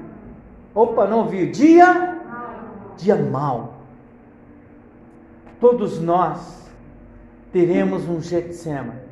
Opa, 0.74 1.06
não 1.06 1.20
ouvi. 1.20 1.48
Dia. 1.48 2.22
Dia 2.96 3.18
mal. 3.18 3.74
Todos 5.60 6.00
nós 6.00 6.72
teremos 7.52 8.08
um 8.08 8.22
Getsemane. 8.22 9.04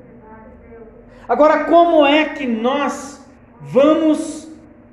Agora, 1.27 1.65
como 1.65 2.05
é 2.05 2.29
que 2.29 2.47
nós 2.47 3.25
vamos 3.59 4.49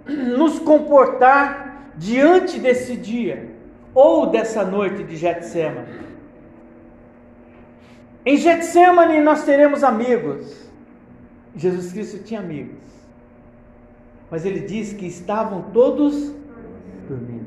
nos 0.07 0.59
comportar 0.59 1.93
diante 1.97 2.59
desse 2.59 2.97
dia 2.97 3.51
ou 3.95 4.27
dessa 4.27 4.65
noite 4.65 5.05
de 5.05 5.17
Getsemane? 5.17 6.01
Em 8.27 8.37
Getsemane 8.37 9.21
nós 9.21 9.45
teremos 9.45 9.85
amigos. 9.85 10.70
Jesus 11.57 11.93
Cristo 11.93 12.23
tinha 12.23 12.41
amigos. 12.41 12.79
Mas 14.31 14.45
ele 14.45 14.61
diz 14.61 14.93
que 14.93 15.07
estavam 15.07 15.63
todos 15.73 16.33
dormindo. 17.09 17.47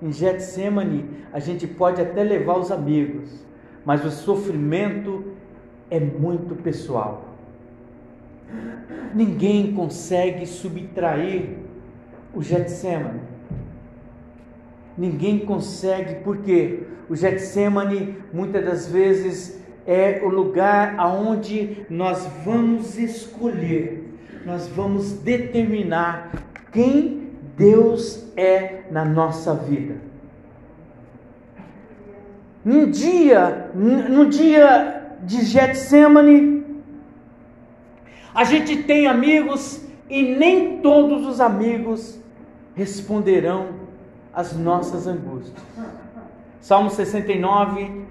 Em 0.00 0.12
Getsemane 0.12 1.08
a 1.32 1.38
gente 1.38 1.66
pode 1.66 2.00
até 2.00 2.22
levar 2.22 2.58
os 2.58 2.70
amigos, 2.70 3.44
mas 3.84 4.04
o 4.04 4.10
sofrimento 4.10 5.24
é 5.90 5.98
muito 5.98 6.54
pessoal. 6.54 7.28
Ninguém 9.14 9.72
consegue 9.72 10.46
subtrair 10.46 11.58
o 12.34 12.42
Getsemane. 12.42 13.20
Ninguém 14.96 15.40
consegue, 15.40 16.16
porque 16.22 16.84
o 17.08 17.16
Getsemane 17.16 18.16
muitas 18.32 18.64
das 18.64 18.88
vezes 18.88 19.61
é 19.86 20.20
o 20.22 20.28
lugar 20.28 20.94
aonde 20.98 21.84
nós 21.90 22.26
vamos 22.44 22.98
escolher, 22.98 24.16
nós 24.44 24.68
vamos 24.68 25.12
determinar 25.12 26.32
quem 26.72 27.30
Deus 27.56 28.24
é 28.36 28.82
na 28.90 29.04
nossa 29.04 29.54
vida. 29.54 29.96
Num 32.64 32.90
dia, 32.90 33.70
no 33.74 34.26
dia 34.28 35.16
de 35.22 35.44
Getsemane, 35.44 36.64
a 38.34 38.44
gente 38.44 38.84
tem 38.84 39.06
amigos 39.06 39.84
e 40.08 40.22
nem 40.22 40.78
todos 40.78 41.26
os 41.26 41.40
amigos 41.40 42.18
responderão 42.74 43.68
às 44.32 44.56
nossas 44.56 45.06
angústias. 45.06 45.56
Salmo 46.60 46.90
69, 46.90 48.01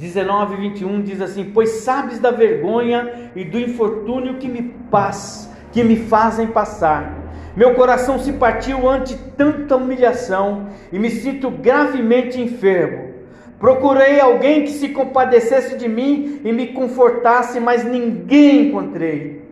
19 0.00 0.54
e 0.54 0.56
21 0.56 1.02
diz 1.02 1.20
assim: 1.20 1.50
Pois 1.52 1.68
sabes 1.82 2.18
da 2.18 2.30
vergonha 2.30 3.30
e 3.36 3.44
do 3.44 3.60
infortúnio 3.60 4.38
que 4.38 4.48
me 4.48 4.62
paz, 4.90 5.52
que 5.70 5.84
me 5.84 5.94
fazem 5.94 6.46
passar. 6.46 7.18
Meu 7.54 7.74
coração 7.74 8.18
se 8.18 8.32
partiu 8.32 8.88
ante 8.88 9.14
tanta 9.36 9.76
humilhação 9.76 10.68
e 10.90 10.98
me 10.98 11.10
sinto 11.10 11.50
gravemente 11.50 12.40
enfermo. 12.40 13.10
Procurei 13.58 14.18
alguém 14.18 14.62
que 14.62 14.70
se 14.70 14.88
compadecesse 14.88 15.76
de 15.76 15.86
mim 15.86 16.40
e 16.44 16.50
me 16.50 16.68
confortasse, 16.68 17.60
mas 17.60 17.84
ninguém 17.84 18.68
encontrei. 18.68 19.44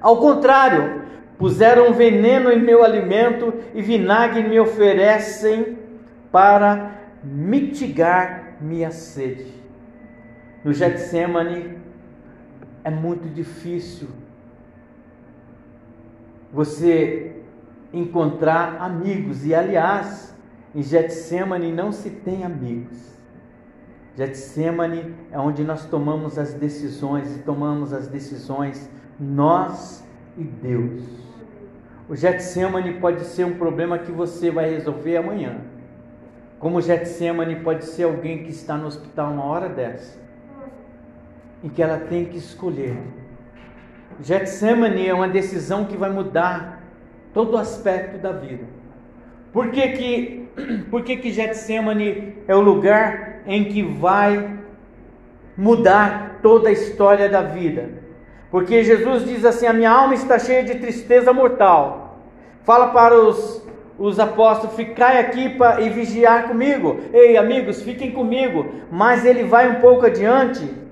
Ao 0.00 0.16
contrário, 0.16 1.02
puseram 1.36 1.92
veneno 1.92 2.50
em 2.50 2.58
meu 2.58 2.82
alimento 2.82 3.52
e 3.74 3.82
vinagre 3.82 4.44
me 4.44 4.58
oferecem 4.58 5.76
para 6.32 6.92
mitigar 7.22 8.56
minha 8.62 8.90
sede. 8.90 9.63
No 10.64 10.72
Getsemane 10.72 11.78
é 12.82 12.90
muito 12.90 13.28
difícil 13.28 14.08
você 16.50 17.36
encontrar 17.92 18.80
amigos 18.80 19.44
e 19.44 19.54
aliás, 19.54 20.34
em 20.74 20.82
Getsemane 20.82 21.70
não 21.70 21.92
se 21.92 22.08
tem 22.08 22.44
amigos. 22.44 23.14
Getsemane 24.16 25.14
é 25.30 25.38
onde 25.38 25.62
nós 25.62 25.84
tomamos 25.84 26.38
as 26.38 26.54
decisões 26.54 27.36
e 27.36 27.40
tomamos 27.40 27.92
as 27.92 28.06
decisões 28.06 28.88
nós 29.20 30.02
e 30.38 30.44
Deus. 30.44 31.02
O 32.08 32.16
Getsemane 32.16 32.94
pode 33.00 33.24
ser 33.24 33.44
um 33.44 33.58
problema 33.58 33.98
que 33.98 34.12
você 34.12 34.50
vai 34.50 34.70
resolver 34.70 35.18
amanhã. 35.18 35.58
Como 36.58 36.78
o 36.78 36.80
Getsemane 36.80 37.56
pode 37.56 37.84
ser 37.84 38.04
alguém 38.04 38.44
que 38.44 38.50
está 38.50 38.76
no 38.76 38.86
hospital 38.86 39.32
uma 39.32 39.44
hora 39.44 39.68
dessa, 39.68 40.23
em 41.64 41.68
que 41.68 41.82
ela 41.82 41.98
tem 41.98 42.26
que 42.26 42.36
escolher. 42.36 42.96
Getsemane 44.22 45.08
é 45.08 45.14
uma 45.14 45.26
decisão 45.26 45.86
que 45.86 45.96
vai 45.96 46.10
mudar 46.10 46.84
todo 47.32 47.54
o 47.54 47.58
aspecto 47.58 48.18
da 48.18 48.30
vida. 48.30 48.64
Por 49.52 49.70
que 49.72 49.88
que, 49.88 50.48
por 50.90 51.02
que, 51.02 51.16
que 51.16 51.32
Getsemane 51.32 52.36
é 52.46 52.54
o 52.54 52.60
lugar 52.60 53.40
em 53.46 53.64
que 53.64 53.82
vai 53.82 54.62
mudar 55.56 56.38
toda 56.42 56.68
a 56.68 56.72
história 56.72 57.28
da 57.28 57.42
vida. 57.42 57.88
Porque 58.50 58.84
Jesus 58.84 59.24
diz 59.24 59.44
assim: 59.44 59.66
A 59.66 59.72
minha 59.72 59.90
alma 59.90 60.14
está 60.14 60.38
cheia 60.38 60.62
de 60.62 60.76
tristeza 60.76 61.32
mortal. 61.32 62.20
fala 62.62 62.88
para 62.88 63.18
os, 63.18 63.66
os 63.98 64.20
apóstolos: 64.20 64.76
ficai 64.76 65.18
aqui 65.18 65.50
pra, 65.50 65.80
e 65.80 65.88
vigiar 65.88 66.48
comigo. 66.48 67.00
Ei, 67.12 67.36
amigos, 67.36 67.82
fiquem 67.82 68.12
comigo. 68.12 68.66
Mas 68.90 69.24
ele 69.24 69.44
vai 69.44 69.68
um 69.70 69.80
pouco 69.80 70.06
adiante. 70.06 70.83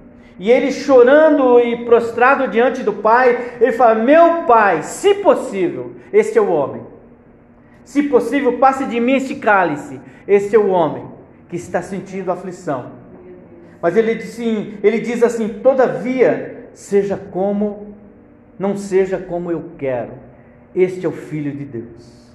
E 0.42 0.50
ele 0.50 0.72
chorando 0.72 1.60
e 1.60 1.84
prostrado 1.84 2.48
diante 2.48 2.82
do 2.82 2.94
pai, 2.94 3.58
ele 3.60 3.70
fala: 3.70 3.94
Meu 3.94 4.42
pai, 4.42 4.82
se 4.82 5.14
possível, 5.14 5.92
este 6.12 6.36
é 6.36 6.40
o 6.40 6.50
homem. 6.50 6.82
Se 7.84 8.02
possível, 8.02 8.58
passe 8.58 8.84
de 8.86 8.98
mim 8.98 9.12
este 9.12 9.36
cálice. 9.36 10.00
Este 10.26 10.56
é 10.56 10.58
o 10.58 10.66
homem 10.66 11.06
que 11.48 11.54
está 11.54 11.80
sentindo 11.80 12.32
aflição. 12.32 12.90
Mas 13.80 13.96
ele 13.96 14.16
diz 14.16 14.30
assim, 14.30 14.78
ele 14.82 14.98
diz 14.98 15.22
assim: 15.22 15.48
Todavia, 15.48 16.66
seja 16.72 17.16
como 17.16 17.94
não 18.58 18.76
seja 18.76 19.18
como 19.18 19.48
eu 19.52 19.70
quero. 19.78 20.14
Este 20.74 21.06
é 21.06 21.08
o 21.08 21.12
filho 21.12 21.52
de 21.52 21.64
Deus. 21.64 22.34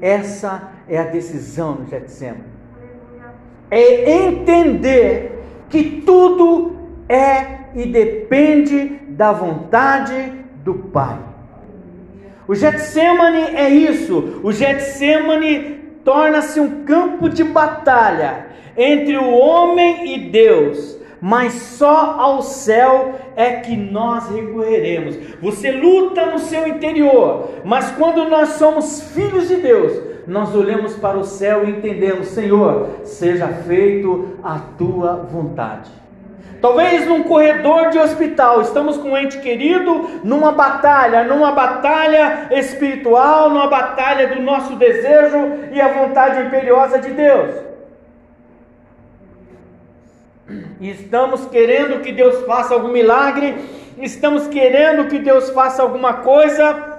Essa 0.00 0.72
é 0.88 0.98
a 0.98 1.04
decisão 1.04 1.76
no 1.76 1.86
Getsemane. 1.86 2.42
É 3.70 4.24
entender 4.24 5.40
que 5.68 6.02
tudo 6.04 6.71
é 7.12 7.58
e 7.74 7.86
depende 7.86 9.00
da 9.08 9.32
vontade 9.32 10.32
do 10.64 10.74
Pai. 10.74 11.18
O 12.48 12.54
Getsemane 12.54 13.54
é 13.54 13.68
isso. 13.68 14.40
O 14.42 14.50
Getsemane 14.50 15.80
torna-se 16.04 16.58
um 16.58 16.84
campo 16.84 17.28
de 17.28 17.44
batalha 17.44 18.46
entre 18.76 19.16
o 19.16 19.30
homem 19.30 20.14
e 20.14 20.30
Deus, 20.30 20.98
mas 21.20 21.52
só 21.52 22.16
ao 22.18 22.42
céu 22.42 23.14
é 23.36 23.52
que 23.56 23.76
nós 23.76 24.28
recorreremos. 24.30 25.16
Você 25.40 25.70
luta 25.70 26.26
no 26.26 26.38
seu 26.38 26.66
interior, 26.66 27.50
mas 27.64 27.90
quando 27.92 28.24
nós 28.28 28.50
somos 28.50 29.02
filhos 29.12 29.48
de 29.48 29.56
Deus, 29.56 29.92
nós 30.26 30.54
olhamos 30.54 30.94
para 30.94 31.18
o 31.18 31.24
céu 31.24 31.64
e 31.64 31.70
entendemos: 31.70 32.28
Senhor, 32.28 32.88
seja 33.04 33.48
feito 33.48 34.38
a 34.42 34.58
tua 34.58 35.16
vontade. 35.30 36.01
Talvez 36.62 37.06
num 37.06 37.24
corredor 37.24 37.90
de 37.90 37.98
hospital, 37.98 38.62
estamos 38.62 38.96
com 38.96 39.10
um 39.10 39.18
ente 39.18 39.38
querido 39.40 40.20
numa 40.24 40.52
batalha, 40.52 41.24
numa 41.24 41.52
batalha 41.52 42.48
espiritual, 42.52 43.50
numa 43.50 43.66
batalha 43.66 44.28
do 44.28 44.40
nosso 44.40 44.76
desejo 44.76 45.38
e 45.72 45.80
a 45.80 45.88
vontade 45.88 46.40
imperiosa 46.40 46.98
de 46.98 47.10
Deus. 47.10 47.72
e 50.82 50.90
estamos 50.90 51.46
querendo 51.46 52.00
que 52.00 52.10
Deus 52.10 52.44
faça 52.44 52.74
algum 52.74 52.88
milagre, 52.88 53.54
estamos 53.98 54.48
querendo 54.48 55.06
que 55.06 55.20
Deus 55.20 55.50
faça 55.50 55.80
alguma 55.80 56.14
coisa, 56.14 56.91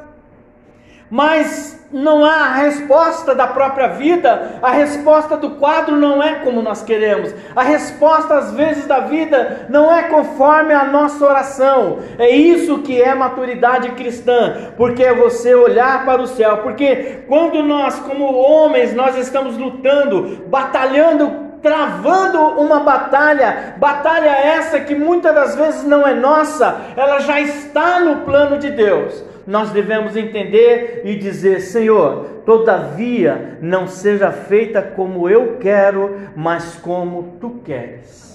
mas 1.13 1.79
não 1.91 2.25
há 2.25 2.45
a 2.45 2.55
resposta 2.55 3.35
da 3.35 3.45
própria 3.45 3.89
vida, 3.89 4.57
a 4.63 4.71
resposta 4.71 5.37
do 5.37 5.51
quadro 5.51 5.95
não 5.95 6.23
é 6.23 6.39
como 6.39 6.59
nós 6.59 6.81
queremos, 6.81 7.31
a 7.55 7.61
resposta 7.61 8.33
às 8.33 8.51
vezes 8.51 8.87
da 8.87 9.01
vida 9.01 9.67
não 9.69 9.93
é 9.93 10.07
conforme 10.07 10.73
a 10.73 10.85
nossa 10.85 11.23
oração. 11.23 11.99
É 12.17 12.31
isso 12.31 12.79
que 12.79 12.99
é 12.99 13.13
maturidade 13.13 13.91
cristã, 13.91 14.71
porque 14.75 15.03
é 15.03 15.13
você 15.13 15.53
olhar 15.53 16.03
para 16.03 16.19
o 16.19 16.25
céu, 16.25 16.61
porque 16.63 17.19
quando 17.27 17.61
nós, 17.61 17.99
como 17.99 18.33
homens, 18.33 18.95
nós 18.95 19.15
estamos 19.15 19.55
lutando, 19.55 20.47
batalhando 20.47 21.43
travando 21.61 22.39
uma 22.59 22.79
batalha, 22.79 23.75
batalha 23.77 24.29
essa 24.29 24.79
que 24.79 24.95
muitas 24.95 25.33
das 25.33 25.55
vezes 25.55 25.83
não 25.83 26.07
é 26.07 26.15
nossa, 26.15 26.75
ela 26.97 27.19
já 27.19 27.39
está 27.39 27.99
no 27.99 28.25
plano 28.25 28.57
de 28.57 28.71
Deus. 28.71 29.31
Nós 29.45 29.71
devemos 29.71 30.15
entender 30.15 31.01
e 31.05 31.15
dizer: 31.15 31.61
Senhor, 31.61 32.41
todavia 32.45 33.57
não 33.61 33.87
seja 33.87 34.31
feita 34.31 34.81
como 34.81 35.29
eu 35.29 35.57
quero, 35.57 36.17
mas 36.35 36.75
como 36.75 37.37
tu 37.39 37.61
queres. 37.63 38.33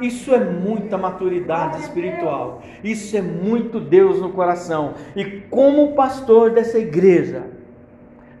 Isso 0.00 0.34
é 0.34 0.38
muita 0.38 0.98
maturidade 0.98 1.80
espiritual. 1.80 2.62
Isso 2.82 3.16
é 3.16 3.22
muito 3.22 3.78
Deus 3.80 4.20
no 4.20 4.30
coração. 4.30 4.94
E 5.14 5.24
como 5.24 5.94
pastor 5.94 6.50
dessa 6.50 6.78
igreja, 6.78 7.44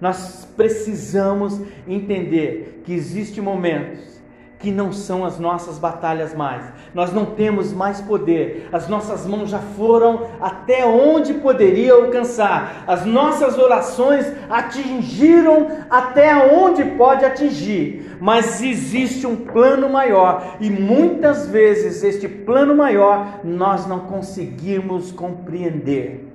nós 0.00 0.46
precisamos 0.56 1.60
entender 1.86 2.82
que 2.84 2.92
existem 2.92 3.42
momentos 3.42 4.13
que 4.64 4.70
não 4.70 4.94
são 4.94 5.26
as 5.26 5.38
nossas 5.38 5.78
batalhas 5.78 6.34
mais. 6.34 6.64
Nós 6.94 7.12
não 7.12 7.26
temos 7.26 7.70
mais 7.70 8.00
poder. 8.00 8.66
As 8.72 8.88
nossas 8.88 9.26
mãos 9.26 9.50
já 9.50 9.58
foram 9.58 10.26
até 10.40 10.86
onde 10.86 11.34
poderia 11.34 11.92
alcançar. 11.92 12.82
As 12.86 13.04
nossas 13.04 13.58
orações 13.58 14.26
atingiram 14.48 15.68
até 15.90 16.34
onde 16.34 16.82
pode 16.96 17.26
atingir. 17.26 18.16
Mas 18.18 18.62
existe 18.62 19.26
um 19.26 19.36
plano 19.36 19.90
maior 19.90 20.56
e 20.58 20.70
muitas 20.70 21.46
vezes 21.46 22.02
este 22.02 22.26
plano 22.26 22.74
maior 22.74 23.40
nós 23.44 23.86
não 23.86 24.00
conseguimos 24.00 25.12
compreender. 25.12 26.26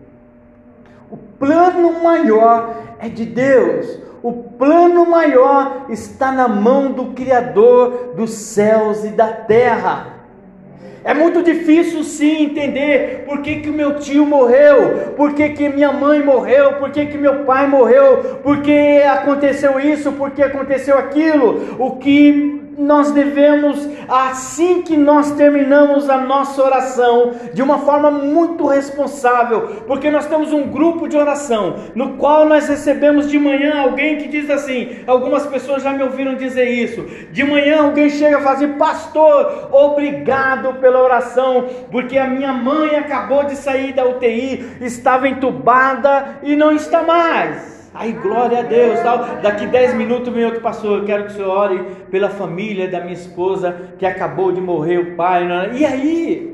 O 1.09 1.17
plano 1.17 2.03
maior 2.03 2.75
é 2.99 3.09
de 3.09 3.25
Deus. 3.25 4.08
O 4.21 4.33
plano 4.33 5.05
maior 5.05 5.85
está 5.89 6.31
na 6.31 6.47
mão 6.47 6.91
do 6.91 7.07
Criador 7.13 8.13
dos 8.15 8.31
céus 8.31 9.03
e 9.05 9.09
da 9.09 9.27
terra. 9.27 10.19
É 11.03 11.13
muito 11.13 11.41
difícil 11.41 12.03
sim 12.03 12.43
entender 12.43 13.23
por 13.25 13.41
que, 13.41 13.61
que 13.61 13.69
meu 13.69 13.95
tio 13.95 14.25
morreu, 14.25 15.13
por 15.15 15.33
que, 15.33 15.49
que 15.49 15.69
minha 15.69 15.93
mãe 15.93 16.21
morreu, 16.21 16.73
por 16.73 16.91
que, 16.91 17.05
que 17.05 17.17
meu 17.17 17.45
pai 17.45 17.67
morreu, 17.67 18.39
por 18.43 18.61
que 18.61 19.01
aconteceu 19.03 19.79
isso, 19.79 20.11
por 20.11 20.31
que 20.31 20.43
aconteceu 20.43 20.97
aquilo. 20.97 21.77
O 21.79 21.95
que 21.97 22.68
nós 22.79 23.11
devemos, 23.11 23.87
assim 24.07 24.81
que 24.81 24.95
nós 24.95 25.31
terminamos 25.31 26.09
a 26.09 26.17
nossa 26.17 26.63
oração, 26.63 27.33
de 27.53 27.61
uma 27.61 27.79
forma 27.79 28.09
muito 28.09 28.65
responsável, 28.65 29.83
porque 29.85 30.09
nós 30.09 30.25
temos 30.27 30.53
um 30.53 30.69
grupo 30.69 31.07
de 31.07 31.17
oração, 31.17 31.75
no 31.93 32.13
qual 32.13 32.45
nós 32.45 32.69
recebemos 32.69 33.29
de 33.29 33.37
manhã 33.37 33.81
alguém 33.81 34.17
que 34.17 34.29
diz 34.29 34.49
assim: 34.49 34.99
algumas 35.05 35.45
pessoas 35.45 35.83
já 35.83 35.91
me 35.91 36.03
ouviram 36.03 36.35
dizer 36.35 36.69
isso. 36.69 37.01
De 37.31 37.43
manhã 37.43 37.83
alguém 37.83 38.09
chega 38.09 38.37
a 38.37 38.41
fazer, 38.41 38.69
pastor, 38.77 39.69
obrigado 39.71 40.75
pela 40.75 41.03
oração, 41.03 41.67
porque 41.91 42.17
a 42.17 42.27
minha 42.27 42.53
mãe 42.53 42.95
acabou 42.95 43.43
de 43.43 43.57
sair 43.57 43.91
da 43.91 44.05
UTI, 44.05 44.77
estava 44.79 45.27
entubada 45.27 46.39
e 46.43 46.55
não 46.55 46.71
está 46.71 47.01
mais. 47.01 47.78
Aí, 47.93 48.13
glória 48.13 48.59
a 48.59 48.61
Deus. 48.61 48.99
Tal. 48.99 49.41
Daqui 49.41 49.65
10 49.65 49.95
minutos 49.95 50.33
vem 50.33 50.45
outro 50.45 50.61
pastor. 50.61 50.99
Eu 50.99 51.05
quero 51.05 51.25
que 51.25 51.31
o 51.31 51.35
senhor 51.35 51.49
ore 51.49 51.83
pela 52.11 52.29
família 52.29 52.87
da 52.89 53.01
minha 53.01 53.13
esposa 53.13 53.75
que 53.97 54.05
acabou 54.05 54.51
de 54.51 54.61
morrer 54.61 54.97
o 54.99 55.15
pai. 55.15 55.43
É? 55.43 55.73
E 55.75 55.85
aí? 55.85 56.49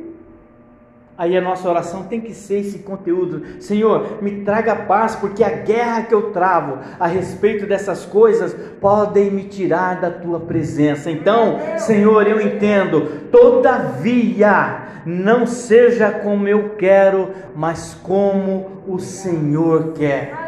Aí 1.18 1.38
a 1.38 1.42
nossa 1.42 1.70
oração 1.70 2.04
tem 2.04 2.20
que 2.20 2.34
ser 2.34 2.60
esse 2.60 2.80
conteúdo. 2.80 3.62
Senhor, 3.62 4.22
me 4.22 4.44
traga 4.44 4.76
paz, 4.76 5.16
porque 5.16 5.46
a 5.46 5.50
guerra 5.50 6.04
que 6.04 6.14
eu 6.14 6.32
travo 6.32 6.80
a 7.00 7.08
respeito 7.08 7.66
dessas 7.66 8.06
coisas 8.06 8.54
podem 8.82 9.32
me 9.32 9.46
tirar 9.46 10.02
da 10.02 10.12
tua 10.12 10.42
presença. 10.42 11.10
Então, 11.10 11.58
Senhor, 11.78 12.28
eu 12.28 12.42
entendo. 12.42 13.30
Todavia, 13.32 15.04
não 15.06 15.48
seja 15.48 16.12
como 16.12 16.50
eu 16.50 16.72
quero, 16.78 17.30
mas 17.56 17.98
como 18.04 18.82
o 18.86 19.00
Senhor 19.00 19.94
quer. 19.94 20.45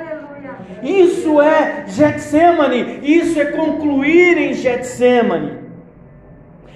Isso 0.83 1.41
é 1.41 1.83
Getsemane, 1.87 2.99
isso 3.03 3.39
é 3.39 3.45
concluir 3.45 4.37
em 4.37 4.53
Getsemane. 4.53 5.67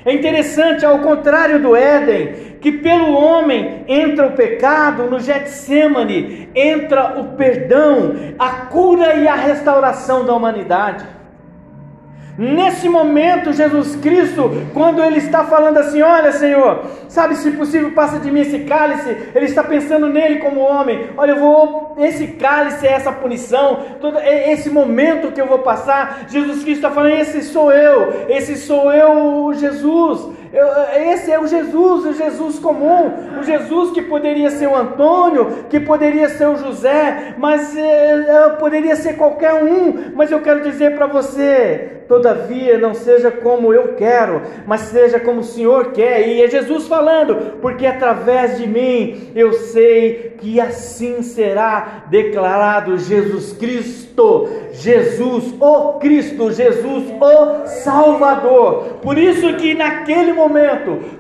É 0.04 0.14
interessante, 0.14 0.84
ao 0.84 1.00
contrário 1.00 1.62
do 1.62 1.76
Éden, 1.76 2.58
que 2.60 2.72
pelo 2.72 3.14
homem 3.14 3.84
entra 3.88 4.28
o 4.28 4.32
pecado, 4.32 5.04
no 5.04 5.20
Getsemane 5.20 6.50
entra 6.56 7.20
o 7.20 7.36
perdão, 7.36 8.16
a 8.38 8.50
cura 8.68 9.16
e 9.16 9.28
a 9.28 9.36
restauração 9.36 10.26
da 10.26 10.34
humanidade. 10.34 11.06
Nesse 12.42 12.90
momento, 12.90 13.54
Jesus 13.54 13.96
Cristo, 13.98 14.50
quando 14.74 15.04
ele 15.04 15.20
está 15.20 15.44
falando 15.44 15.78
assim: 15.78 16.02
Olha, 16.02 16.32
Senhor, 16.32 16.86
sabe, 17.08 17.36
se 17.36 17.52
possível, 17.52 17.92
passa 17.92 18.18
de 18.18 18.32
mim 18.32 18.40
esse 18.40 18.62
cálice. 18.62 19.16
Ele 19.36 19.46
está 19.46 19.64
pensando 19.64 20.08
nele 20.08 20.40
como 20.40 20.60
homem: 20.60 21.12
Olha, 21.16 21.34
eu 21.34 21.40
vou, 21.40 21.96
esse 22.00 22.30
cálice 22.30 22.88
é 22.88 22.94
essa 22.94 23.12
punição, 23.12 23.82
todo 24.02 24.18
esse 24.18 24.72
momento 24.72 25.32
que 25.32 25.40
eu 25.40 25.46
vou 25.46 25.60
passar. 25.60 26.26
Jesus 26.30 26.64
Cristo 26.64 26.84
está 26.84 26.90
falando: 26.90 27.14
Esse 27.14 27.44
sou 27.44 27.72
eu, 27.72 28.26
esse 28.28 28.58
sou 28.58 28.92
eu, 28.92 29.54
Jesus. 29.54 30.41
Esse 30.54 31.32
é 31.32 31.40
o 31.40 31.48
Jesus, 31.48 32.06
o 32.06 32.14
Jesus 32.14 32.60
comum, 32.60 33.40
o 33.40 33.44
Jesus 33.44 33.92
que 33.92 34.02
poderia 34.02 34.50
ser 34.50 34.68
o 34.68 34.76
Antônio, 34.76 35.66
que 35.70 35.80
poderia 35.80 36.28
ser 36.28 36.48
o 36.48 36.58
José, 36.58 37.36
mas 37.38 37.76
é, 37.78 38.50
poderia 38.60 38.96
ser 38.98 39.14
qualquer 39.14 39.54
um. 39.64 40.12
Mas 40.14 40.30
eu 40.30 40.42
quero 40.42 40.62
dizer 40.62 40.96
para 40.96 41.08
você, 41.08 42.02
todavia 42.12 42.78
não 42.78 42.94
seja 42.94 43.32
como 43.32 43.74
eu 43.74 43.94
quero, 43.96 44.42
mas 44.68 44.82
seja 44.82 45.18
como 45.18 45.40
o 45.40 45.46
Senhor 45.46 45.94
quer. 45.94 46.28
E 46.28 46.44
é 46.44 46.48
Jesus 46.50 46.86
falando, 46.86 47.60
porque 47.62 47.86
através 47.86 48.58
de 48.58 48.68
mim 48.68 49.32
eu 49.34 49.54
sei 49.54 50.36
que 50.38 50.60
assim 50.60 51.22
será 51.22 52.04
declarado 52.10 52.98
Jesus 52.98 53.54
Cristo, 53.54 54.50
Jesus 54.74 55.54
o 55.58 55.94
Cristo, 56.00 56.52
Jesus 56.52 57.06
o 57.22 57.66
Salvador. 57.68 58.98
Por 59.02 59.18
isso 59.18 59.54
que 59.56 59.74
naquele 59.74 60.34
momento, 60.34 60.41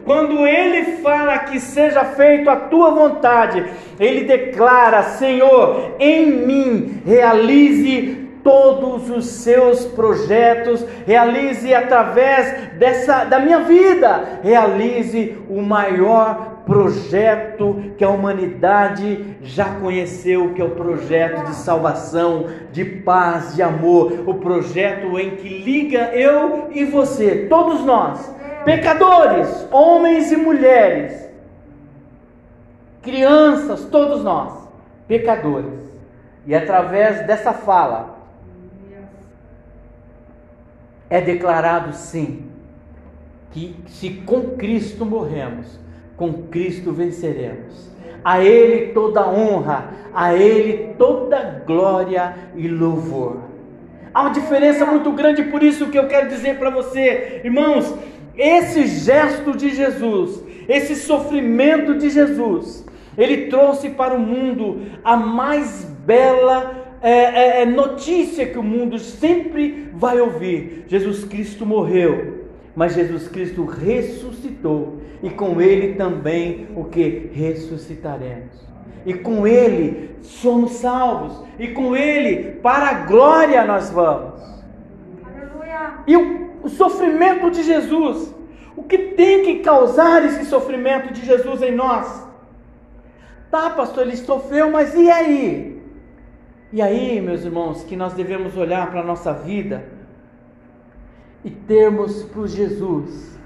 quando 0.05 0.47
ele 0.47 0.97
fala 0.97 1.39
que 1.39 1.59
seja 1.59 2.03
feito 2.03 2.49
a 2.49 2.55
tua 2.55 2.91
vontade, 2.91 3.65
ele 3.99 4.25
declara: 4.25 5.03
Senhor, 5.03 5.95
em 5.99 6.25
mim 6.25 7.01
realize 7.05 8.29
todos 8.43 9.09
os 9.09 9.25
seus 9.25 9.85
projetos, 9.85 10.85
realize 11.05 11.73
através 11.73 12.77
dessa 12.77 13.23
da 13.25 13.39
minha 13.39 13.59
vida, 13.59 14.39
realize 14.43 15.37
o 15.49 15.61
maior 15.61 16.51
projeto 16.65 17.91
que 17.97 18.03
a 18.03 18.09
humanidade 18.09 19.35
já 19.41 19.65
conheceu, 19.75 20.53
que 20.53 20.61
é 20.61 20.65
o 20.65 20.71
projeto 20.71 21.45
de 21.45 21.55
salvação, 21.55 22.45
de 22.71 22.85
paz, 22.85 23.55
de 23.55 23.61
amor, 23.61 24.23
o 24.25 24.35
projeto 24.35 25.19
em 25.19 25.31
que 25.31 25.49
liga 25.49 26.11
eu 26.13 26.69
e 26.71 26.85
você, 26.85 27.47
todos 27.49 27.83
nós, 27.83 28.33
pecadores, 28.63 29.67
homens 29.71 30.31
e 30.31 30.37
mulheres, 30.37 31.29
crianças, 33.01 33.85
todos 33.85 34.23
nós, 34.23 34.67
pecadores. 35.07 35.81
E 36.45 36.55
através 36.55 37.25
dessa 37.27 37.53
fala 37.53 38.17
é 41.09 41.19
declarado 41.21 41.93
sim 41.93 42.49
que 43.51 43.75
se 43.87 44.09
com 44.09 44.55
Cristo 44.55 45.05
morremos, 45.05 45.79
com 46.15 46.43
Cristo 46.43 46.93
venceremos. 46.93 47.91
A 48.23 48.39
Ele 48.39 48.93
toda 48.93 49.27
honra, 49.27 49.89
a 50.13 50.33
Ele 50.33 50.93
toda 50.97 51.63
glória 51.65 52.35
e 52.55 52.67
louvor. 52.67 53.41
Há 54.13 54.21
uma 54.21 54.31
diferença 54.31 54.85
muito 54.85 55.11
grande, 55.11 55.43
por 55.43 55.63
isso 55.63 55.87
que 55.87 55.97
eu 55.97 56.07
quero 56.07 56.29
dizer 56.29 56.57
para 56.57 56.69
você, 56.69 57.41
irmãos, 57.43 57.93
esse 58.41 58.87
gesto 58.87 59.55
de 59.55 59.69
Jesus, 59.69 60.43
esse 60.67 60.95
sofrimento 60.95 61.97
de 61.97 62.09
Jesus, 62.09 62.85
ele 63.17 63.47
trouxe 63.47 63.89
para 63.89 64.15
o 64.15 64.19
mundo 64.19 64.81
a 65.03 65.15
mais 65.15 65.83
bela 66.05 66.81
é, 67.01 67.11
é, 67.11 67.61
é 67.61 67.65
notícia 67.65 68.45
que 68.45 68.57
o 68.57 68.63
mundo 68.63 68.99
sempre 68.99 69.89
vai 69.93 70.19
ouvir: 70.19 70.85
Jesus 70.87 71.23
Cristo 71.23 71.65
morreu, 71.65 72.45
mas 72.75 72.93
Jesus 72.93 73.27
Cristo 73.27 73.65
ressuscitou 73.65 75.01
e 75.21 75.29
com 75.29 75.61
ele 75.61 75.95
também 75.95 76.67
o 76.75 76.85
que 76.85 77.29
ressuscitaremos. 77.33 78.61
E 79.03 79.15
com 79.15 79.47
ele 79.47 80.11
somos 80.21 80.73
salvos, 80.73 81.43
e 81.57 81.69
com 81.69 81.95
ele 81.95 82.59
para 82.61 82.89
a 82.89 82.93
glória 83.05 83.65
nós 83.65 83.89
vamos. 83.89 84.39
Aleluia. 85.25 85.93
E 86.05 86.15
o, 86.15 86.50
o 86.63 86.69
sofrimento 86.69 87.49
de 87.49 87.63
Jesus, 87.63 88.33
o 88.75 88.83
que 88.83 88.97
tem 88.97 89.43
que 89.43 89.59
causar 89.59 90.23
esse 90.25 90.45
sofrimento 90.45 91.13
de 91.13 91.25
Jesus 91.25 91.61
em 91.61 91.73
nós? 91.73 92.27
Tá, 93.49 93.69
pastor, 93.69 94.07
ele 94.07 94.15
sofreu, 94.15 94.71
mas 94.71 94.95
e 94.95 95.09
aí? 95.09 95.81
E 96.71 96.81
aí, 96.81 97.19
meus 97.19 97.43
irmãos, 97.43 97.83
que 97.83 97.97
nós 97.97 98.13
devemos 98.13 98.55
olhar 98.55 98.89
para 98.89 99.01
a 99.01 99.03
nossa 99.03 99.33
vida 99.33 99.83
e 101.43 101.49
termos 101.49 102.23
por 102.23 102.47
Jesus 102.47 103.37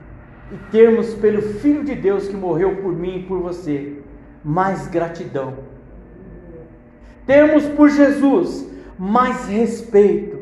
e 0.52 0.58
termos 0.72 1.16
pelo 1.16 1.42
Filho 1.42 1.84
de 1.84 1.96
Deus 1.96 2.28
que 2.28 2.36
morreu 2.36 2.76
por 2.78 2.94
mim 2.94 3.20
e 3.20 3.24
por 3.24 3.40
você 3.40 4.00
mais 4.44 4.88
gratidão. 4.88 5.58
Termos 7.26 7.66
por 7.66 7.90
Jesus 7.90 8.70
mais 9.00 9.48
respeito. 9.48 10.35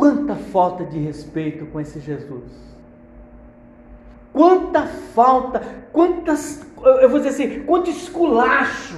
Quanta 0.00 0.34
falta 0.34 0.82
de 0.82 0.98
respeito 0.98 1.66
com 1.66 1.78
esse 1.78 2.00
Jesus. 2.00 2.50
Quanta 4.32 4.86
falta, 5.14 5.60
quantas, 5.92 6.64
eu 7.02 7.10
vou 7.10 7.18
dizer 7.18 7.28
assim, 7.28 7.64
quanto 7.64 7.90
esculacho 7.90 8.96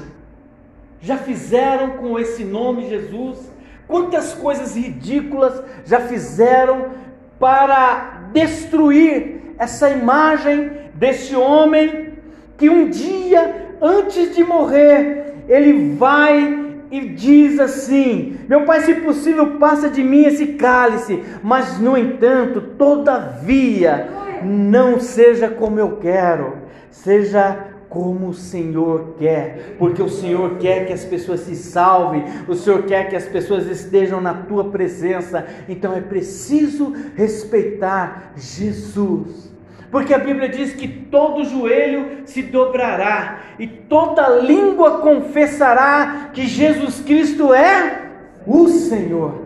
já 1.00 1.16
fizeram 1.16 1.96
com 1.96 2.20
esse 2.20 2.44
nome 2.44 2.88
Jesus. 2.88 3.50
Quantas 3.88 4.32
coisas 4.32 4.76
ridículas 4.76 5.60
já 5.84 5.98
fizeram 5.98 6.90
para 7.36 8.28
destruir 8.32 9.56
essa 9.58 9.90
imagem 9.90 10.70
desse 10.94 11.34
homem 11.34 12.12
que 12.56 12.70
um 12.70 12.88
dia, 12.88 13.74
antes 13.82 14.36
de 14.36 14.44
morrer, 14.44 15.34
ele 15.48 15.96
vai 15.96 16.71
e 16.92 17.00
diz 17.09 17.59
assim: 17.59 18.37
Meu 18.46 18.66
pai, 18.66 18.83
se 18.83 18.94
possível, 18.96 19.59
passa 19.59 19.88
de 19.88 20.05
mim 20.05 20.24
esse 20.24 20.48
cálice, 20.48 21.24
mas 21.42 21.81
no 21.81 21.96
entanto, 21.96 22.61
todavia, 22.61 24.11
não 24.44 25.00
seja 25.00 25.48
como 25.48 25.81
eu 25.81 25.96
quero, 25.96 26.59
seja 26.90 27.72
como 27.88 28.28
o 28.28 28.35
Senhor 28.35 29.16
quer, 29.18 29.76
porque 29.78 30.02
o 30.02 30.09
Senhor 30.09 30.59
quer 30.59 30.87
que 30.87 30.92
as 30.92 31.05
pessoas 31.05 31.40
se 31.40 31.57
salvem, 31.57 32.24
o 32.46 32.55
Senhor 32.55 32.83
quer 32.85 33.09
que 33.09 33.16
as 33.16 33.26
pessoas 33.26 33.66
estejam 33.66 34.20
na 34.20 34.35
tua 34.35 34.70
presença, 34.70 35.46
então 35.68 35.94
é 35.94 36.00
preciso 36.00 36.94
respeitar 37.14 38.33
Jesus. 38.37 39.51
Porque 39.92 40.14
a 40.14 40.18
Bíblia 40.18 40.48
diz 40.48 40.72
que 40.72 40.88
todo 40.88 41.44
joelho 41.44 42.22
se 42.24 42.40
dobrará 42.40 43.40
e 43.59 43.66
toda 43.66 44.26
língua 44.26 45.00
confessará 45.00 46.31
que 46.33 46.46
Jesus 46.46 47.00
Cristo 47.00 47.52
é 47.52 48.00
o 48.46 48.68
Senhor. 48.68 49.42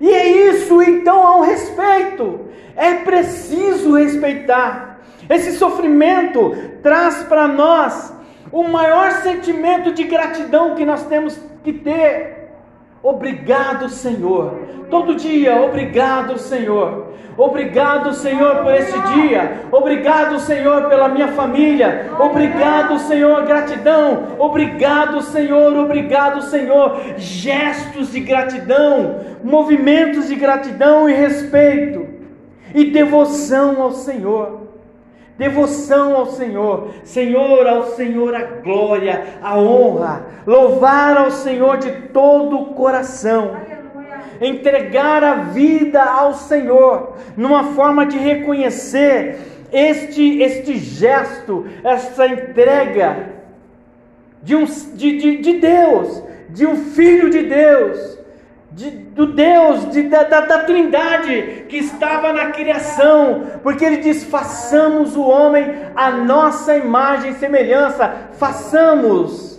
E 0.00 0.08
é 0.08 0.48
isso, 0.48 0.80
então, 0.80 1.26
há 1.26 1.44
respeito. 1.44 2.40
É 2.74 2.94
preciso 2.94 3.94
respeitar. 3.94 5.00
Esse 5.28 5.52
sofrimento 5.52 6.56
traz 6.82 7.22
para 7.24 7.46
nós 7.46 8.14
o 8.50 8.62
maior 8.64 9.10
sentimento 9.22 9.92
de 9.92 10.04
gratidão 10.04 10.74
que 10.74 10.86
nós 10.86 11.04
temos 11.06 11.38
que 11.62 11.74
ter. 11.74 12.43
Obrigado, 13.04 13.90
Senhor. 13.90 14.54
Todo 14.88 15.14
dia, 15.14 15.60
obrigado, 15.60 16.38
Senhor. 16.38 17.12
Obrigado, 17.36 18.14
Senhor, 18.14 18.62
por 18.62 18.74
esse 18.74 18.98
dia. 19.12 19.66
Obrigado, 19.70 20.40
Senhor, 20.40 20.88
pela 20.88 21.10
minha 21.10 21.28
família. 21.28 22.10
Obrigado, 22.18 22.98
Senhor, 23.00 23.44
gratidão. 23.44 24.36
Obrigado, 24.38 25.20
Senhor, 25.20 25.76
obrigado, 25.76 26.40
Senhor. 26.44 26.98
Gestos 27.18 28.10
de 28.10 28.20
gratidão, 28.20 29.20
movimentos 29.44 30.28
de 30.28 30.36
gratidão 30.36 31.06
e 31.06 31.12
respeito 31.12 32.06
e 32.74 32.86
devoção 32.86 33.82
ao 33.82 33.92
Senhor. 33.92 34.62
Devoção 35.36 36.14
ao 36.14 36.26
Senhor, 36.26 36.90
Senhor, 37.02 37.66
ao 37.66 37.86
Senhor 37.96 38.34
a 38.34 38.44
glória, 38.44 39.38
a 39.42 39.58
honra, 39.58 40.26
louvar 40.46 41.16
ao 41.16 41.32
Senhor 41.32 41.78
de 41.78 41.90
todo 42.12 42.56
o 42.56 42.66
coração, 42.74 43.56
entregar 44.40 45.24
a 45.24 45.34
vida 45.34 46.00
ao 46.00 46.34
Senhor, 46.34 47.16
numa 47.36 47.74
forma 47.74 48.06
de 48.06 48.16
reconhecer 48.16 49.38
este, 49.72 50.40
este 50.40 50.76
gesto, 50.78 51.66
essa 51.82 52.28
entrega 52.28 53.30
de, 54.40 54.54
um, 54.54 54.64
de, 54.64 55.18
de, 55.18 55.38
de 55.38 55.52
Deus, 55.54 56.22
de 56.50 56.64
um 56.64 56.76
Filho 56.76 57.28
de 57.28 57.42
Deus, 57.42 58.20
de, 58.74 58.90
do 58.90 59.26
Deus, 59.26 59.88
de, 59.90 60.02
da, 60.02 60.24
da, 60.24 60.40
da, 60.40 60.58
Trindade 60.64 61.64
que 61.68 61.76
estava 61.76 62.32
na 62.32 62.50
criação, 62.50 63.44
porque 63.62 63.84
ele 63.84 63.98
diz: 63.98 64.24
façamos 64.24 65.16
o 65.16 65.22
homem 65.22 65.64
a 65.94 66.10
nossa 66.10 66.76
imagem 66.76 67.30
e 67.30 67.34
semelhança, 67.34 68.30
façamos. 68.32 69.54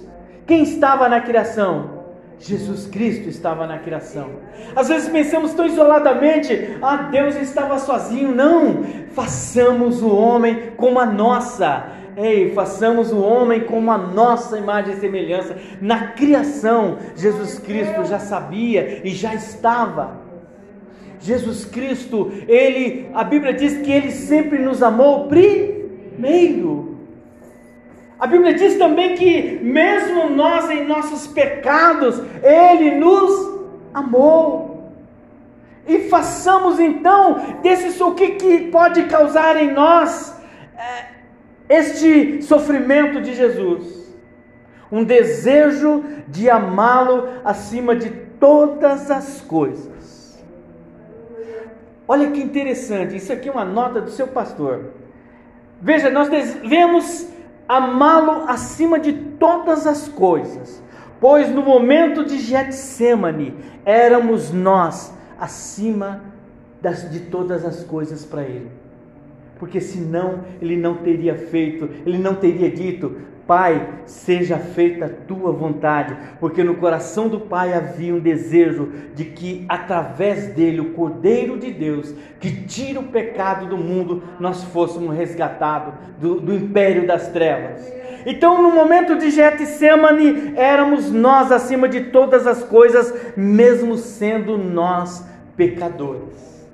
Quem 0.45 0.63
estava 0.63 1.07
na 1.07 1.21
criação? 1.21 1.95
Jesus 2.37 2.85
Cristo 2.87 3.29
estava 3.29 3.65
na 3.65 3.79
criação. 3.79 4.31
Às 4.75 4.89
vezes 4.89 5.09
pensamos 5.09 5.53
tão 5.53 5.65
isoladamente, 5.65 6.77
ah, 6.81 6.97
Deus 7.09 7.35
estava 7.35 7.79
sozinho. 7.79 8.35
Não, 8.35 8.83
façamos 9.13 10.03
o 10.03 10.13
homem 10.13 10.73
como 10.75 10.99
a 10.99 11.05
nossa 11.05 11.85
Ei, 12.17 12.53
façamos 12.53 13.11
o 13.11 13.19
homem 13.19 13.61
como 13.61 13.91
a 13.91 13.97
nossa 13.97 14.57
imagem 14.57 14.93
e 14.93 14.99
semelhança. 14.99 15.57
Na 15.81 16.09
criação, 16.09 16.97
Jesus 17.15 17.59
Cristo 17.59 18.05
já 18.05 18.19
sabia 18.19 19.01
e 19.03 19.09
já 19.09 19.33
estava. 19.33 20.23
Jesus 21.19 21.65
Cristo, 21.65 22.31
ele, 22.47 23.09
a 23.13 23.23
Bíblia 23.23 23.53
diz 23.53 23.77
que 23.79 23.91
ele 23.91 24.11
sempre 24.11 24.59
nos 24.59 24.81
amou 24.81 25.27
primeiro. 25.27 26.99
A 28.17 28.27
Bíblia 28.27 28.53
diz 28.53 28.77
também 28.77 29.15
que 29.15 29.59
mesmo 29.61 30.29
nós 30.29 30.69
em 30.69 30.85
nossos 30.85 31.27
pecados, 31.27 32.21
ele 32.41 32.91
nos 32.91 33.59
amou. 33.93 34.93
E 35.87 36.09
façamos 36.09 36.79
então 36.79 37.59
desse 37.61 38.01
o 38.01 38.13
que, 38.13 38.31
que 38.31 38.71
pode 38.71 39.03
causar 39.03 39.61
em 39.61 39.71
nós 39.71 40.35
é, 40.77 41.14
este 41.67 42.41
sofrimento 42.41 43.21
de 43.21 43.33
Jesus, 43.33 44.13
um 44.91 45.03
desejo 45.03 46.03
de 46.27 46.49
amá-lo 46.49 47.27
acima 47.43 47.95
de 47.95 48.09
todas 48.39 49.09
as 49.09 49.41
coisas. 49.41 50.43
Olha 52.07 52.29
que 52.29 52.39
interessante, 52.39 53.15
isso 53.15 53.33
aqui 53.33 53.49
é 53.49 53.51
uma 53.51 53.65
nota 53.65 53.99
do 53.99 54.11
seu 54.11 54.27
pastor. 54.27 54.91
Veja, 55.81 56.09
nós 56.09 56.29
devemos 56.29 57.27
amá-lo 57.67 58.47
acima 58.47 58.99
de 58.99 59.13
todas 59.13 59.87
as 59.87 60.07
coisas, 60.07 60.81
pois 61.19 61.49
no 61.49 61.63
momento 61.63 62.23
de 62.23 62.37
Getsemane 62.39 63.55
éramos 63.83 64.51
nós 64.51 65.11
acima 65.39 66.21
das, 66.79 67.09
de 67.09 67.21
todas 67.21 67.65
as 67.65 67.83
coisas 67.83 68.23
para 68.23 68.43
ele. 68.43 68.84
Porque 69.57 69.79
senão 69.79 70.43
ele 70.61 70.75
não 70.75 70.95
teria 70.95 71.35
feito, 71.35 71.89
ele 72.05 72.17
não 72.17 72.35
teria 72.35 72.69
dito: 72.69 73.15
Pai, 73.47 73.87
seja 74.05 74.57
feita 74.57 75.05
a 75.05 75.09
tua 75.09 75.51
vontade, 75.51 76.17
porque 76.39 76.63
no 76.63 76.75
coração 76.75 77.27
do 77.27 77.39
Pai 77.39 77.73
havia 77.73 78.13
um 78.13 78.19
desejo 78.19 78.91
de 79.13 79.23
que 79.23 79.65
através 79.69 80.47
dele, 80.47 80.81
o 80.81 80.93
Cordeiro 80.93 81.57
de 81.57 81.71
Deus, 81.71 82.13
que 82.39 82.51
tira 82.65 82.99
o 82.99 83.03
pecado 83.07 83.67
do 83.67 83.77
mundo, 83.77 84.23
nós 84.39 84.63
fôssemos 84.63 85.15
resgatados 85.15 85.93
do, 86.19 86.41
do 86.41 86.55
império 86.55 87.05
das 87.05 87.27
trevas. 87.29 87.93
Então, 88.25 88.63
no 88.63 88.71
momento 88.71 89.15
de 89.15 89.29
Getsemane, 89.29 90.53
éramos 90.55 91.11
nós 91.11 91.51
acima 91.51 91.87
de 91.87 92.05
todas 92.05 92.47
as 92.47 92.63
coisas, 92.63 93.13
mesmo 93.37 93.95
sendo 93.95 94.57
nós 94.57 95.23
pecadores. 95.55 96.65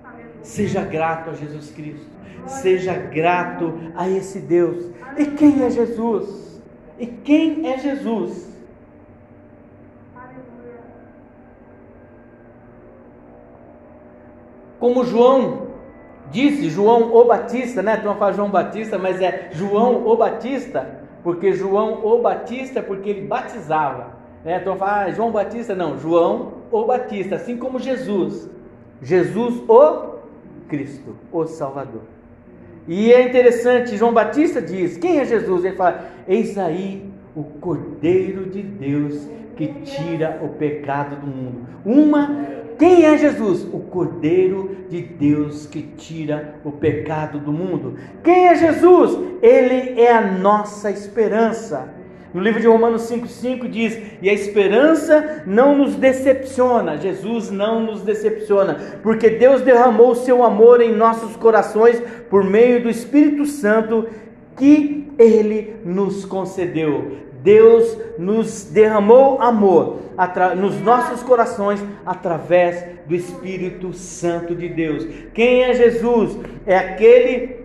Seja 0.42 0.82
grato 0.82 1.32
a 1.32 1.34
Jesus 1.34 1.70
Cristo, 1.72 2.11
seja 2.48 2.94
grato 2.94 3.74
a 3.96 4.10
esse 4.10 4.40
Deus. 4.40 4.90
E 5.18 5.26
quem 5.26 5.64
é 5.64 5.70
Jesus? 5.70 6.62
E 7.00 7.08
quem 7.08 7.72
é 7.72 7.78
Jesus? 7.78 8.52
Como 14.80 15.04
João 15.04 15.68
disse, 16.32 16.70
João 16.70 17.14
o 17.14 17.26
Batista, 17.26 17.84
né? 17.84 17.98
Tu 17.98 18.06
não 18.06 18.16
fala 18.16 18.34
João 18.34 18.50
Batista, 18.50 18.98
mas 18.98 19.22
é 19.22 19.50
João 19.52 20.08
o 20.08 20.16
Batista, 20.16 21.00
porque 21.24 21.54
João 21.54 22.04
o 22.04 22.20
Batista, 22.20 22.82
porque 22.82 23.10
ele 23.12 23.28
batizava. 23.28 24.14
Né? 24.44 24.58
Então 24.60 24.76
fala 24.76 25.04
ah, 25.04 25.12
João 25.12 25.32
Batista, 25.32 25.76
não, 25.76 26.00
João 26.00 26.54
o 26.72 26.86
Batista, 26.86 27.36
assim 27.36 27.58
como 27.58 27.80
Jesus. 27.80 28.50
Jesus 29.02 29.62
o 29.68 30.16
Cristo, 30.68 31.16
o 31.32 31.46
Salvador. 31.46 32.02
E 32.88 33.14
é 33.14 33.28
interessante, 33.28 33.98
João 33.98 34.14
Batista 34.14 34.62
diz: 34.62 34.98
quem 34.98 35.20
é 35.20 35.26
Jesus? 35.26 35.64
Ele 35.64 35.76
fala: 35.76 36.06
Eis 36.28 36.58
aí 36.58 37.06
o 37.36 37.44
Cordeiro 37.44 38.50
de 38.50 38.62
Deus 38.62 39.28
que 39.56 39.68
tira 39.84 40.40
o 40.42 40.50
pecado 40.50 41.16
do 41.18 41.28
mundo. 41.28 41.68
Uma, 41.86 42.48
quem 42.80 43.06
é 43.06 43.18
Jesus? 43.18 43.64
O 43.72 43.80
Cordeiro 43.80 44.76
de 44.90 45.02
Deus 45.02 45.68
que 45.68 45.84
tira 45.84 46.56
o 46.66 46.72
pecado 46.72 47.40
do 47.40 47.52
mundo. 47.52 47.96
Quem 48.24 48.48
é 48.48 48.56
Jesus? 48.56 49.18
Ele 49.42 50.02
é 50.02 50.12
a 50.12 50.22
nossa 50.22 50.90
esperança. 50.90 51.94
No 52.34 52.42
livro 52.42 52.62
de 52.62 52.68
Romanos 52.68 53.04
5,5 53.12 53.70
diz: 53.70 54.02
E 54.22 54.30
a 54.30 54.34
esperança 54.34 55.44
não 55.46 55.78
nos 55.78 55.96
decepciona, 55.96 56.98
Jesus 56.98 57.52
não 57.52 57.82
nos 57.82 58.02
decepciona, 58.02 59.00
porque 59.04 59.30
Deus 59.30 59.62
derramou 59.62 60.12
o 60.12 60.16
seu 60.16 60.44
amor 60.44 60.82
em 60.82 60.96
nossos 60.96 61.36
corações 61.36 62.02
por 62.30 62.44
meio 62.44 62.82
do 62.82 62.90
Espírito 62.90 63.46
Santo 63.46 64.08
que 64.58 65.12
Ele 65.20 65.76
nos 65.84 66.24
concedeu. 66.24 67.18
Deus 67.44 67.98
nos 68.20 68.66
derramou 68.66 69.42
amor 69.42 70.00
nos 70.58 70.80
nossos 70.80 71.24
corações 71.24 71.84
através 72.06 72.86
do 73.08 73.16
Espírito 73.16 73.94
Santo 73.94 74.56
de 74.56 74.70
Deus. 74.70 75.08
Quem 75.34 75.64
é 75.64 75.74
Jesus? 75.74 76.38
É 76.66 76.78
aquele 76.78 77.61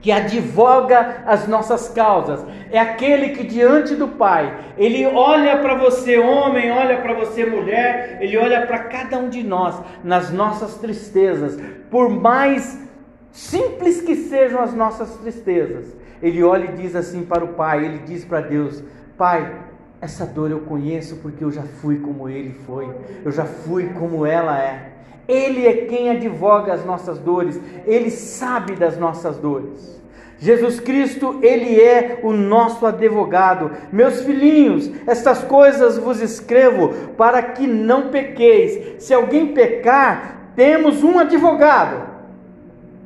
que 0.00 0.12
advoga 0.12 1.24
as 1.26 1.48
nossas 1.48 1.88
causas, 1.88 2.44
é 2.70 2.78
aquele 2.78 3.30
que 3.30 3.44
diante 3.44 3.94
do 3.94 4.08
Pai, 4.08 4.56
ele 4.76 5.04
olha 5.06 5.58
para 5.58 5.74
você, 5.76 6.18
homem, 6.18 6.70
olha 6.70 6.98
para 6.98 7.14
você, 7.14 7.44
mulher, 7.44 8.18
ele 8.20 8.36
olha 8.36 8.66
para 8.66 8.80
cada 8.80 9.18
um 9.18 9.28
de 9.28 9.42
nós 9.42 9.80
nas 10.04 10.30
nossas 10.30 10.76
tristezas, 10.76 11.58
por 11.90 12.08
mais 12.08 12.86
simples 13.32 14.00
que 14.00 14.14
sejam 14.14 14.62
as 14.62 14.72
nossas 14.72 15.16
tristezas, 15.16 15.96
ele 16.22 16.42
olha 16.42 16.64
e 16.64 16.76
diz 16.76 16.96
assim 16.96 17.24
para 17.24 17.44
o 17.44 17.48
Pai, 17.48 17.84
ele 17.84 17.98
diz 17.98 18.24
para 18.24 18.40
Deus: 18.40 18.82
Pai, 19.18 19.54
essa 20.00 20.24
dor 20.24 20.50
eu 20.50 20.60
conheço 20.60 21.16
porque 21.16 21.44
eu 21.44 21.50
já 21.50 21.62
fui 21.62 21.98
como 21.98 22.28
ele 22.28 22.54
foi, 22.66 22.88
eu 23.24 23.32
já 23.32 23.44
fui 23.44 23.88
como 23.90 24.24
ela 24.24 24.58
é. 24.58 24.95
Ele 25.28 25.66
é 25.66 25.86
quem 25.86 26.10
advoga 26.10 26.72
as 26.72 26.84
nossas 26.84 27.18
dores, 27.18 27.60
ele 27.86 28.10
sabe 28.10 28.74
das 28.74 28.96
nossas 28.96 29.36
dores. 29.36 29.96
Jesus 30.38 30.78
Cristo, 30.78 31.38
ele 31.42 31.80
é 31.80 32.20
o 32.22 32.32
nosso 32.32 32.84
advogado. 32.86 33.70
Meus 33.90 34.20
filhinhos, 34.20 34.90
estas 35.06 35.42
coisas 35.42 35.96
vos 35.96 36.20
escrevo 36.20 36.90
para 37.16 37.42
que 37.42 37.66
não 37.66 38.10
pequeis. 38.10 39.02
Se 39.02 39.14
alguém 39.14 39.54
pecar, 39.54 40.50
temos 40.54 41.02
um 41.02 41.18
advogado 41.18 42.06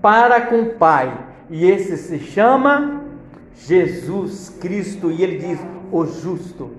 para 0.03 0.41
com 0.41 0.63
o 0.63 0.75
Pai, 0.75 1.13
e 1.49 1.71
esse 1.71 1.97
se 1.97 2.19
chama 2.19 3.03
Jesus 3.55 4.49
Cristo, 4.61 5.11
e 5.11 5.23
ele 5.23 5.39
diz: 5.39 5.61
o 5.93 6.07
justo. 6.07 6.71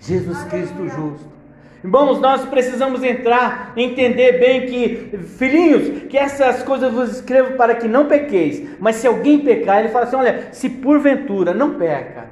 Jesus 0.00 0.42
Cristo 0.44 0.88
justo. 0.88 1.39
Irmãos, 1.82 2.20
nós 2.20 2.44
precisamos 2.44 3.02
entrar, 3.02 3.72
entender 3.74 4.38
bem 4.38 4.66
que, 4.66 5.18
filhinhos, 5.38 6.04
que 6.10 6.18
essas 6.18 6.62
coisas 6.62 6.92
vos 6.92 7.10
escrevo 7.10 7.56
para 7.56 7.74
que 7.74 7.88
não 7.88 8.06
pequeis. 8.06 8.78
Mas 8.78 8.96
se 8.96 9.06
alguém 9.06 9.38
pecar, 9.38 9.80
ele 9.80 9.88
fala 9.88 10.04
assim: 10.04 10.16
olha, 10.16 10.48
se 10.52 10.68
porventura 10.68 11.54
não 11.54 11.74
peca, 11.74 12.26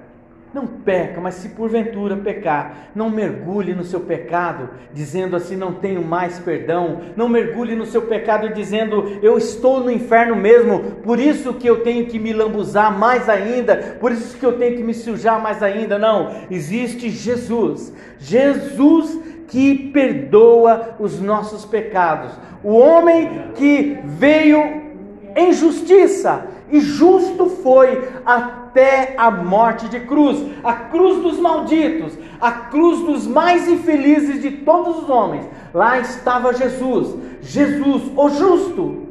não 0.52 0.66
peca, 0.66 1.18
mas 1.18 1.34
se 1.34 1.50
porventura 1.50 2.16
pecar, 2.16 2.90
não 2.94 3.08
mergulhe 3.08 3.74
no 3.74 3.84
seu 3.84 4.00
pecado, 4.00 4.68
dizendo 4.92 5.34
assim: 5.34 5.56
não 5.56 5.72
tenho 5.72 6.02
mais 6.02 6.38
perdão. 6.38 7.00
Não 7.16 7.26
mergulhe 7.26 7.74
no 7.74 7.86
seu 7.86 8.02
pecado 8.02 8.50
dizendo: 8.50 9.18
eu 9.22 9.38
estou 9.38 9.80
no 9.80 9.90
inferno 9.90 10.36
mesmo, 10.36 10.80
por 11.02 11.18
isso 11.18 11.54
que 11.54 11.66
eu 11.66 11.80
tenho 11.80 12.04
que 12.04 12.18
me 12.18 12.34
lambuzar 12.34 12.98
mais 12.98 13.30
ainda, 13.30 13.96
por 13.98 14.12
isso 14.12 14.36
que 14.36 14.44
eu 14.44 14.58
tenho 14.58 14.76
que 14.76 14.82
me 14.82 14.92
sujar 14.92 15.40
mais 15.42 15.62
ainda. 15.62 15.98
Não, 15.98 16.32
existe 16.50 17.08
Jesus. 17.08 17.94
Jesus 18.18 19.37
que 19.48 19.90
perdoa 19.90 20.96
os 20.98 21.20
nossos 21.20 21.64
pecados. 21.64 22.32
O 22.62 22.74
homem 22.74 23.50
que 23.54 23.98
veio 24.04 24.88
em 25.34 25.52
justiça 25.52 26.46
e 26.70 26.80
justo 26.80 27.46
foi 27.46 28.08
até 28.24 29.14
a 29.16 29.30
morte 29.30 29.88
de 29.88 30.00
cruz, 30.00 30.38
a 30.62 30.74
cruz 30.74 31.22
dos 31.22 31.38
malditos, 31.38 32.18
a 32.40 32.52
cruz 32.52 33.00
dos 33.00 33.26
mais 33.26 33.66
infelizes 33.66 34.42
de 34.42 34.50
todos 34.50 35.02
os 35.02 35.10
homens. 35.10 35.46
Lá 35.72 35.98
estava 35.98 36.52
Jesus, 36.52 37.16
Jesus, 37.40 38.02
o 38.16 38.28
justo, 38.28 39.07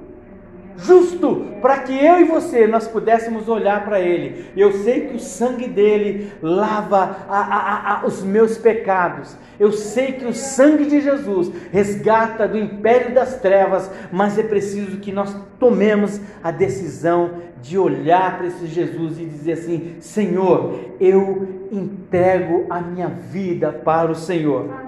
justo, 0.78 1.48
para 1.62 1.80
que 1.80 1.94
eu 1.94 2.20
e 2.20 2.24
você 2.24 2.68
nós 2.68 2.88
pudéssemos 2.88 3.50
olhar 3.50 3.84
para 3.84 4.00
Ele. 4.00 4.46
Eu 4.56 4.72
sei 4.72 5.08
que 5.08 5.16
o 5.16 5.20
sangue 5.20 5.68
dele 5.68 6.32
lava 6.42 7.26
a, 7.28 7.40
a, 7.40 7.94
a, 7.94 8.06
os 8.06 8.24
meus 8.24 8.58
pecados. 8.58 9.36
Eu 9.60 9.72
sei 9.72 10.14
que 10.14 10.26
o 10.26 10.34
sangue 10.34 10.86
de 10.86 11.02
Jesus 11.02 11.52
resgata 11.72 12.48
do 12.48 12.58
império 12.58 13.14
das 13.14 13.40
trevas, 13.42 13.90
mas 14.12 14.38
é 14.38 14.44
preciso 14.44 14.98
que 14.98 15.12
nós 15.12 15.36
tomemos 15.60 16.22
a 16.44 16.52
decisão 16.52 17.42
de 17.62 17.78
olhar 17.78 18.38
para 18.38 18.48
esse 18.48 18.68
Jesus 18.68 19.20
e 19.20 19.26
dizer 19.26 19.54
assim: 19.54 19.96
Senhor, 20.00 20.80
eu 21.00 21.68
entrego 21.72 22.68
a 22.70 22.80
minha 22.80 23.08
vida 23.08 23.72
para 23.72 24.12
o 24.12 24.16
Senhor. 24.16 24.88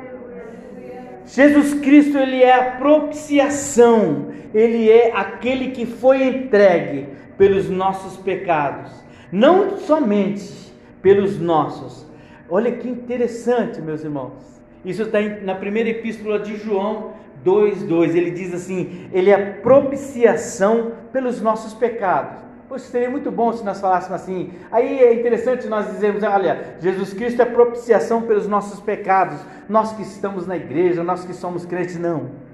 Jesus 1.26 1.76
Cristo, 1.76 2.18
ele 2.18 2.42
é 2.42 2.54
a 2.54 2.72
propiciação, 2.78 4.28
ele 4.54 4.90
é 4.90 5.12
aquele 5.16 5.72
que 5.72 5.86
foi 5.86 6.24
entregue 6.24 7.08
pelos 7.38 7.70
nossos 7.70 8.18
pecados, 8.18 8.92
não 9.32 9.78
somente 9.78 10.74
pelos 11.02 11.40
nossos. 11.40 12.08
Olha 12.50 12.72
que 12.72 12.88
interessante, 12.88 13.82
meus 13.82 14.04
irmãos. 14.04 14.60
Isso 14.84 15.04
está 15.04 15.20
na 15.22 15.56
primeira 15.56 15.90
epístola 15.90 16.40
de 16.40 16.56
João, 16.58 17.14
2:2. 17.44 18.16
Ele 18.16 18.32
diz 18.32 18.54
assim: 18.54 19.10
Ele 19.14 19.30
é 19.30 19.38
propiciação 19.38 20.94
pelos 21.12 21.42
nossos 21.42 21.74
pecados. 21.74 22.40
Poxa, 22.68 22.86
seria 22.86 23.10
muito 23.10 23.32
bom 23.32 23.52
se 23.52 23.64
nós 23.64 23.82
falássemos 23.82 24.22
assim. 24.22 24.52
Aí 24.72 25.00
é 25.00 25.14
interessante 25.14 25.68
nós 25.68 25.88
dizermos: 25.88 26.24
olha, 26.24 26.76
Jesus 26.80 27.14
Cristo 27.14 27.42
é 27.42 27.46
propiciação 27.46 28.22
pelos 28.22 28.48
nossos 28.48 28.80
pecados. 28.80 29.40
Nós 29.68 29.94
que 29.94 30.02
estamos 30.02 30.48
na 30.48 30.56
igreja, 30.56 31.04
nós 31.04 31.26
que 31.26 31.34
somos 31.34 31.66
crentes, 31.66 31.98
não. 31.98 32.49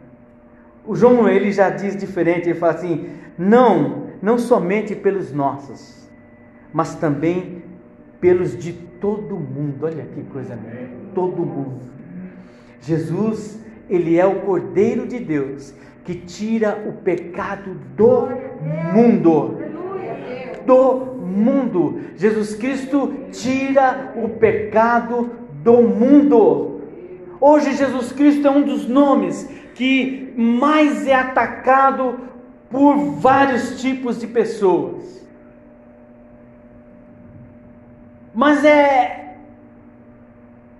O 0.88 0.95
João 0.95 1.28
ele 1.28 1.52
já 1.52 1.69
diz 1.69 1.95
diferente. 1.95 2.50
Ele 2.50 2.60
fala 2.60 2.74
assim: 2.74 3.10
não, 3.38 4.08
não 4.21 4.38
somente 4.38 4.95
pelos 4.95 5.32
nossos, 5.32 6.10
mas 6.71 6.95
também 6.95 7.63
pelos 8.19 8.58
de 8.58 8.74
todo 8.74 9.36
mundo. 9.36 9.86
Olha 9.86 10.06
que 10.06 10.21
coisa 10.24 10.56
linda, 10.56 10.89
todo 11.13 11.45
mundo. 11.45 11.82
Jesus, 12.82 13.60
ele 13.89 14.17
é 14.17 14.26
o 14.26 14.41
Cordeiro 14.41 15.08
de 15.08 15.19
Deus 15.19 15.74
que 16.04 16.13
tira 16.13 16.84
o 16.88 16.93
pecado 16.93 17.76
do 17.98 18.28
mundo. 18.93 19.58
Do 20.65 21.15
mundo. 21.15 22.00
Jesus 22.15 22.56
Cristo 22.56 23.12
tira 23.32 24.13
o 24.15 24.30
pecado 24.30 25.32
do 25.63 25.82
mundo. 25.82 26.82
Hoje 27.41 27.74
Jesus 27.74 28.12
Cristo 28.12 28.48
é 28.48 28.52
um 28.52 28.62
dos 28.62 28.88
nomes 28.88 29.50
que 29.76 30.34
mais 30.36 31.06
é 31.06 31.14
atacado 31.14 32.20
por 32.70 32.96
vários 33.20 33.80
tipos 33.80 34.20
de 34.20 34.26
pessoas. 34.26 35.24
Mas 38.34 38.66
é. 38.66 39.38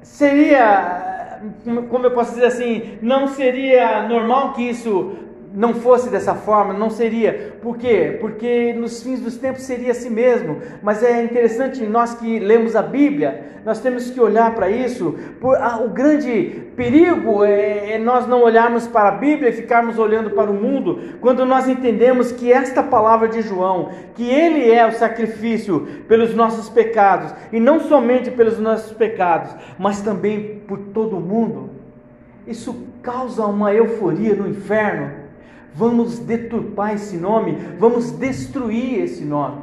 Seria. 0.02 1.42
Como 1.90 2.06
eu 2.06 2.12
posso 2.12 2.32
dizer 2.32 2.46
assim? 2.46 2.98
Não 3.02 3.28
seria 3.28 4.08
normal 4.08 4.54
que 4.54 4.64
isso 4.64 5.25
não 5.56 5.74
fosse 5.74 6.10
dessa 6.10 6.36
forma, 6.36 6.74
não 6.74 6.90
seria. 6.90 7.56
Por 7.62 7.78
quê? 7.78 8.18
Porque 8.20 8.74
nos 8.74 9.02
fins 9.02 9.22
dos 9.22 9.38
tempos 9.38 9.64
seria 9.64 9.92
assim 9.92 10.10
mesmo. 10.10 10.62
Mas 10.84 11.02
é 11.02 11.24
interessante, 11.24 11.86
nós 11.86 12.14
que 12.14 12.40
lemos 12.40 12.76
a 12.76 12.82
Bíblia, 12.82 13.62
nós 13.64 13.80
temos 13.80 14.12
que 14.12 14.20
olhar 14.20 14.54
para 14.54 14.70
isso. 14.70 15.16
Por, 15.40 15.56
ah, 15.56 15.80
o 15.84 15.90
grande 15.90 16.64
perigo 16.76 17.44
é, 17.44 17.94
é, 17.94 17.98
nós 17.98 18.28
não 18.28 18.44
olharmos 18.44 18.86
para 18.86 19.10
a 19.10 19.14
Bíblia 19.14 19.50
e 19.50 19.54
ficarmos 19.54 19.98
olhando 19.98 20.32
para 20.32 20.52
o 20.52 20.54
mundo, 20.54 21.00
quando 21.22 21.46
nós 21.46 21.68
entendemos 21.68 22.32
que 22.34 22.52
esta 22.52 22.84
palavra 22.84 23.30
de 23.30 23.42
João, 23.42 23.90
que 24.14 24.30
ele 24.30 24.70
é 24.70 24.86
o 24.86 24.92
sacrifício 24.92 25.88
pelos 26.08 26.36
nossos 26.36 26.70
pecados, 26.70 27.34
e 27.52 27.60
não 27.60 27.80
somente 27.80 28.30
pelos 28.30 28.60
nossos 28.60 28.92
pecados, 28.92 29.56
mas 29.80 30.02
também 30.02 30.62
por 30.68 30.78
todo 30.78 31.18
o 31.18 31.22
mundo. 31.22 31.70
Isso 32.46 32.76
causa 33.02 33.46
uma 33.46 33.74
euforia 33.74 34.36
no 34.36 34.48
inferno 34.48 35.25
vamos 35.76 36.20
deturpar 36.20 36.94
esse 36.94 37.18
nome, 37.18 37.58
vamos 37.78 38.12
destruir 38.12 39.04
esse 39.04 39.26
nome. 39.26 39.62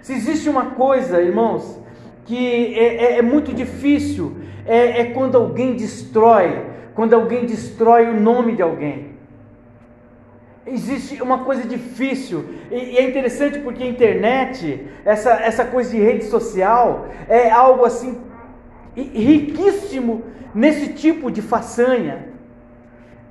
Se 0.00 0.14
existe 0.14 0.48
uma 0.48 0.70
coisa, 0.70 1.20
irmãos, 1.20 1.78
que 2.24 2.74
é, 2.74 2.96
é, 2.96 3.18
é 3.18 3.22
muito 3.22 3.52
difícil, 3.52 4.34
é, 4.66 5.00
é 5.00 5.04
quando 5.04 5.36
alguém 5.36 5.76
destrói, 5.76 6.64
quando 6.94 7.12
alguém 7.12 7.44
destrói 7.44 8.08
o 8.08 8.18
nome 8.18 8.56
de 8.56 8.62
alguém. 8.62 9.12
Existe 10.66 11.20
uma 11.22 11.40
coisa 11.40 11.68
difícil, 11.68 12.44
e, 12.70 12.96
é 12.96 13.06
interessante 13.06 13.58
porque 13.58 13.82
a 13.82 13.86
internet, 13.86 14.86
essa, 15.04 15.32
essa 15.32 15.64
coisa 15.66 15.90
de 15.90 16.00
rede 16.00 16.24
social, 16.24 17.08
é 17.28 17.50
algo 17.50 17.84
assim 17.84 18.18
riquíssimo 18.96 20.22
nesse 20.54 20.92
tipo 20.94 21.30
de 21.30 21.42
façanha 21.42 22.31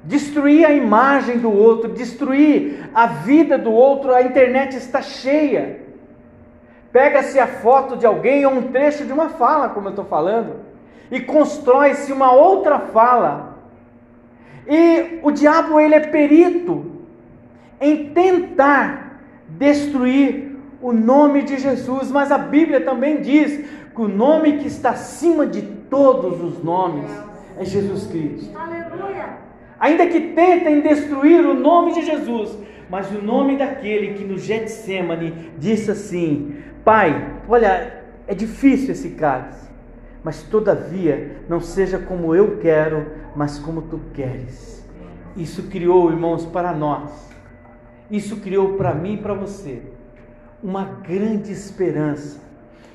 destruir 0.03 0.65
a 0.65 0.71
imagem 0.71 1.37
do 1.37 1.51
outro, 1.51 1.91
destruir 1.91 2.89
a 2.93 3.05
vida 3.05 3.57
do 3.57 3.71
outro, 3.71 4.13
a 4.13 4.21
internet 4.21 4.75
está 4.75 5.01
cheia. 5.01 5.79
Pega-se 6.91 7.39
a 7.39 7.47
foto 7.47 7.95
de 7.95 8.05
alguém 8.05 8.45
ou 8.45 8.53
um 8.53 8.71
trecho 8.71 9.05
de 9.05 9.13
uma 9.13 9.29
fala, 9.29 9.69
como 9.69 9.87
eu 9.87 9.91
estou 9.91 10.05
falando, 10.05 10.55
e 11.09 11.19
constrói-se 11.19 12.11
uma 12.11 12.31
outra 12.31 12.79
fala. 12.79 13.57
E 14.67 15.19
o 15.23 15.31
diabo 15.31 15.79
ele 15.79 15.95
é 15.95 15.99
perito 15.99 16.85
em 17.79 18.09
tentar 18.09 19.21
destruir 19.47 20.57
o 20.81 20.91
nome 20.91 21.43
de 21.43 21.57
Jesus, 21.57 22.11
mas 22.11 22.31
a 22.31 22.37
Bíblia 22.37 22.81
também 22.81 23.21
diz 23.21 23.65
que 23.93 24.01
o 24.01 24.07
nome 24.07 24.57
que 24.57 24.67
está 24.67 24.91
acima 24.91 25.45
de 25.45 25.61
todos 25.61 26.41
os 26.41 26.63
nomes 26.63 27.09
é 27.57 27.65
Jesus 27.65 28.07
Cristo. 28.07 28.57
Aleluia 28.57 29.50
ainda 29.81 30.05
que 30.05 30.21
tentem 30.35 30.81
destruir 30.81 31.43
o 31.43 31.55
nome 31.55 31.95
de 31.95 32.05
Jesus, 32.05 32.55
mas 32.87 33.09
o 33.11 33.19
nome 33.19 33.57
daquele 33.57 34.13
que 34.13 34.23
no 34.23 34.37
Getsemane 34.37 35.51
disse 35.57 35.89
assim: 35.89 36.55
Pai, 36.85 37.39
olha, 37.49 38.03
é 38.27 38.35
difícil 38.35 38.91
esse 38.91 39.09
cálice, 39.11 39.67
mas 40.23 40.43
todavia 40.43 41.37
não 41.49 41.59
seja 41.59 41.97
como 41.97 42.35
eu 42.35 42.59
quero, 42.59 43.07
mas 43.35 43.57
como 43.57 43.81
tu 43.81 43.99
queres. 44.13 44.87
Isso 45.35 45.63
criou, 45.63 46.11
irmãos, 46.11 46.45
para 46.45 46.73
nós, 46.73 47.29
isso 48.11 48.37
criou 48.37 48.73
para 48.73 48.93
mim 48.93 49.15
e 49.15 49.17
para 49.17 49.33
você 49.33 49.81
uma 50.61 50.83
grande 50.83 51.51
esperança. 51.51 52.39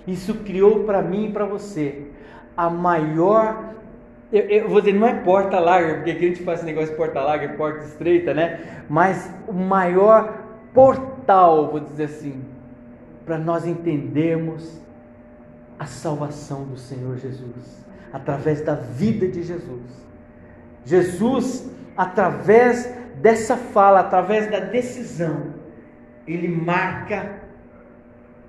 Isso 0.06 0.34
criou 0.34 0.84
para 0.84 1.02
mim 1.02 1.26
e 1.26 1.32
para 1.32 1.46
você 1.46 2.06
a 2.56 2.70
maior 2.70 3.74
eu, 4.32 4.42
eu, 4.42 4.68
vou 4.68 4.80
dizer, 4.80 4.92
não 4.92 5.06
é 5.06 5.14
porta 5.14 5.58
larga, 5.60 5.94
porque 5.96 6.10
aqui 6.10 6.24
a 6.24 6.28
gente 6.28 6.42
faz 6.42 6.58
esse 6.58 6.66
negócio 6.66 6.90
de 6.90 6.96
porta 6.96 7.20
larga, 7.20 7.48
porta 7.50 7.84
estreita, 7.84 8.34
né? 8.34 8.84
Mas 8.88 9.32
o 9.46 9.52
maior 9.52 10.42
portal, 10.74 11.70
vou 11.70 11.80
dizer 11.80 12.04
assim, 12.04 12.44
para 13.24 13.38
nós 13.38 13.66
entendermos 13.66 14.80
a 15.78 15.86
salvação 15.86 16.64
do 16.64 16.76
Senhor 16.76 17.16
Jesus, 17.18 17.86
através 18.12 18.62
da 18.62 18.74
vida 18.74 19.28
de 19.28 19.42
Jesus. 19.42 20.06
Jesus, 20.84 21.70
através 21.96 22.92
dessa 23.16 23.56
fala, 23.56 24.00
através 24.00 24.50
da 24.50 24.60
decisão, 24.60 25.54
ele 26.26 26.48
marca, 26.48 27.40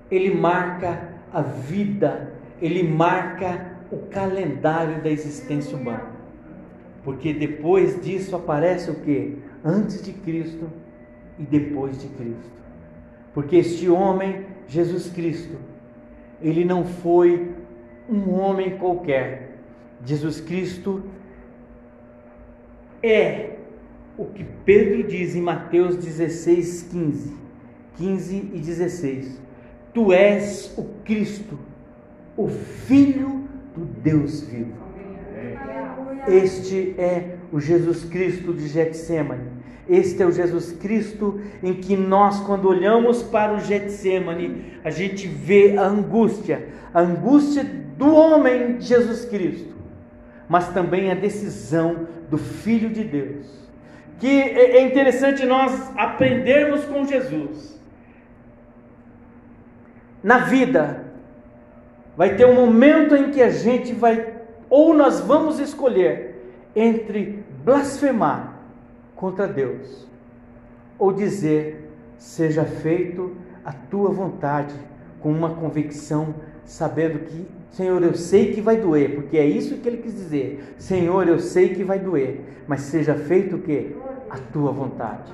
ele 0.09 0.33
marca 0.33 0.99
a 1.31 1.41
vida, 1.41 2.33
ele 2.61 2.83
marca 2.83 3.76
o 3.91 3.97
calendário 4.07 5.01
da 5.01 5.09
existência 5.09 5.77
humana. 5.77 6.11
Porque 7.03 7.33
depois 7.33 8.01
disso 8.01 8.35
aparece 8.35 8.91
o 8.91 8.95
que? 8.95 9.37
Antes 9.63 10.01
de 10.01 10.11
Cristo 10.11 10.69
e 11.39 11.43
depois 11.43 12.01
de 12.01 12.07
Cristo. 12.09 12.51
Porque 13.33 13.55
este 13.55 13.89
homem, 13.89 14.45
Jesus 14.67 15.09
Cristo, 15.09 15.55
ele 16.41 16.65
não 16.65 16.85
foi 16.85 17.53
um 18.09 18.31
homem 18.31 18.77
qualquer. 18.77 19.57
Jesus 20.03 20.41
Cristo 20.41 21.03
é 23.01 23.57
o 24.17 24.25
que 24.25 24.43
Pedro 24.65 25.03
diz 25.03 25.35
em 25.35 25.41
Mateus 25.41 25.95
16, 25.95 26.89
15. 26.91 27.33
15 27.97 28.35
e 28.53 28.59
16. 28.59 29.41
Tu 29.93 30.13
és 30.13 30.73
o 30.77 30.83
Cristo, 31.03 31.57
o 32.35 32.47
Filho 32.47 33.46
do 33.77 33.85
Deus 33.85 34.41
vivo. 34.41 34.73
Este 36.27 36.95
é 36.97 37.37
o 37.51 37.59
Jesus 37.59 38.03
Cristo 38.03 38.53
de 38.53 38.67
Getsemane. 38.67 39.57
Este 39.87 40.21
é 40.21 40.25
o 40.25 40.31
Jesus 40.31 40.73
Cristo 40.73 41.39
em 41.63 41.75
que 41.75 41.95
nós, 41.95 42.41
quando 42.41 42.67
olhamos 42.67 43.23
para 43.23 43.53
o 43.53 43.59
Getsemane, 43.59 44.73
a 44.83 44.89
gente 44.89 45.27
vê 45.27 45.77
a 45.77 45.83
angústia, 45.83 46.67
a 46.93 46.99
angústia 46.99 47.63
do 47.63 48.13
homem 48.13 48.81
Jesus 48.81 49.23
Cristo, 49.25 49.73
mas 50.49 50.67
também 50.73 51.09
a 51.09 51.15
decisão 51.15 52.07
do 52.29 52.37
Filho 52.37 52.89
de 52.89 53.03
Deus. 53.03 53.47
Que 54.19 54.27
é 54.27 54.81
interessante 54.81 55.45
nós 55.45 55.91
aprendermos 55.95 56.83
com 56.85 57.05
Jesus. 57.05 57.79
Na 60.21 60.39
vida, 60.39 61.06
vai 62.17 62.35
ter 62.35 62.47
um 62.47 62.55
momento 62.55 63.15
em 63.15 63.29
que 63.29 63.41
a 63.41 63.51
gente 63.51 63.93
vai, 63.93 64.33
ou 64.69 64.93
nós 64.93 65.19
vamos 65.19 65.59
escolher 65.59 66.35
entre 66.75 67.43
blasfemar 67.63 68.59
contra 69.15 69.47
Deus, 69.47 70.07
ou 70.97 71.13
dizer, 71.13 71.91
seja 72.17 72.65
feito 72.65 73.37
a 73.63 73.71
tua 73.71 74.09
vontade, 74.09 74.73
com 75.19 75.31
uma 75.31 75.51
convicção, 75.51 76.33
sabendo 76.65 77.19
que, 77.19 77.47
Senhor, 77.71 78.01
eu 78.01 78.15
sei 78.15 78.53
que 78.53 78.61
vai 78.61 78.77
doer, 78.77 79.13
porque 79.15 79.37
é 79.37 79.45
isso 79.45 79.77
que 79.77 79.87
ele 79.87 79.97
quis 79.97 80.13
dizer. 80.13 80.75
Senhor, 80.77 81.27
eu 81.27 81.39
sei 81.39 81.69
que 81.69 81.83
vai 81.83 81.99
doer, 81.99 82.41
mas 82.67 82.81
seja 82.81 83.13
feito 83.15 83.57
o 83.57 83.59
que? 83.59 83.95
A 84.29 84.37
tua 84.37 84.71
vontade. 84.71 85.31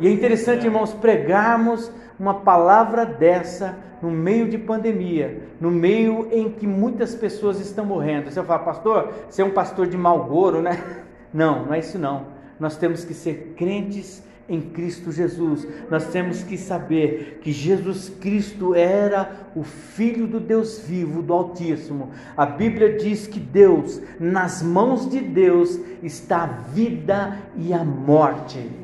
E 0.00 0.08
é 0.08 0.10
interessante, 0.10 0.64
irmãos, 0.64 0.92
pregarmos 0.92 1.90
uma 2.18 2.34
palavra 2.34 3.04
dessa 3.04 3.76
no 4.02 4.10
meio 4.10 4.48
de 4.48 4.58
pandemia, 4.58 5.42
no 5.60 5.70
meio 5.70 6.28
em 6.30 6.50
que 6.50 6.66
muitas 6.66 7.14
pessoas 7.14 7.58
estão 7.58 7.86
morrendo. 7.86 8.30
Você 8.30 8.42
fala, 8.42 8.58
pastor, 8.58 9.12
você 9.28 9.42
é 9.42 9.44
um 9.44 9.50
pastor 9.50 9.86
de 9.86 9.96
Malboro, 9.96 10.60
né? 10.60 10.82
Não, 11.32 11.66
não 11.66 11.74
é 11.74 11.80
isso 11.80 11.98
não. 11.98 12.26
nós 12.60 12.76
temos 12.76 13.04
que 13.04 13.12
ser 13.12 13.54
crentes 13.56 14.22
em 14.48 14.60
Cristo 14.60 15.10
Jesus. 15.10 15.66
Nós 15.90 16.06
temos 16.12 16.44
que 16.44 16.56
saber 16.56 17.40
que 17.42 17.50
Jesus 17.50 18.08
Cristo 18.08 18.72
era 18.72 19.48
o 19.56 19.64
Filho 19.64 20.28
do 20.28 20.38
Deus 20.38 20.78
vivo, 20.78 21.22
do 21.22 21.32
Altíssimo. 21.32 22.10
A 22.36 22.46
Bíblia 22.46 22.96
diz 22.96 23.26
que 23.26 23.40
Deus, 23.40 24.00
nas 24.20 24.62
mãos 24.62 25.10
de 25.10 25.18
Deus, 25.20 25.80
está 26.04 26.44
a 26.44 26.46
vida 26.46 27.36
e 27.56 27.72
a 27.72 27.82
morte. 27.82 28.83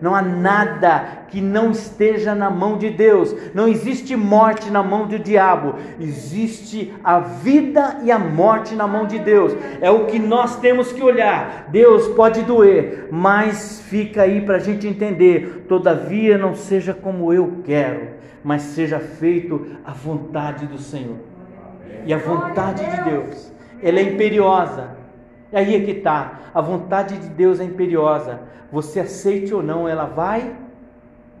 Não 0.00 0.14
há 0.14 0.22
nada 0.22 1.24
que 1.28 1.40
não 1.40 1.70
esteja 1.70 2.34
na 2.34 2.50
mão 2.50 2.76
de 2.76 2.90
Deus. 2.90 3.34
Não 3.54 3.66
existe 3.66 4.14
morte 4.16 4.70
na 4.70 4.82
mão 4.82 5.06
do 5.06 5.18
diabo. 5.18 5.74
Existe 6.00 6.92
a 7.02 7.20
vida 7.20 8.00
e 8.02 8.10
a 8.10 8.18
morte 8.18 8.74
na 8.74 8.86
mão 8.86 9.06
de 9.06 9.18
Deus. 9.18 9.56
É 9.80 9.90
o 9.90 10.06
que 10.06 10.18
nós 10.18 10.56
temos 10.56 10.92
que 10.92 11.02
olhar. 11.02 11.66
Deus 11.68 12.08
pode 12.08 12.42
doer, 12.42 13.08
mas 13.10 13.80
fica 13.80 14.22
aí 14.22 14.40
para 14.40 14.56
a 14.56 14.60
gente 14.60 14.86
entender. 14.86 15.64
Todavia, 15.68 16.36
não 16.36 16.54
seja 16.54 16.92
como 16.92 17.32
eu 17.32 17.60
quero, 17.64 18.08
mas 18.42 18.62
seja 18.62 18.98
feito 18.98 19.66
a 19.84 19.92
vontade 19.92 20.66
do 20.66 20.78
Senhor. 20.78 21.16
E 22.04 22.12
a 22.12 22.18
vontade 22.18 22.84
de 22.84 23.04
Deus, 23.04 23.52
ela 23.82 23.98
é 23.98 24.02
imperiosa. 24.02 25.03
E 25.52 25.56
aí 25.56 25.74
é 25.74 25.80
que 25.80 25.92
está. 25.92 26.40
A 26.54 26.60
vontade 26.60 27.16
de 27.18 27.28
Deus 27.28 27.60
é 27.60 27.64
imperiosa 27.64 28.40
você 28.74 28.98
aceite 28.98 29.54
ou 29.54 29.62
não, 29.62 29.88
ela 29.88 30.04
vai 30.04 30.52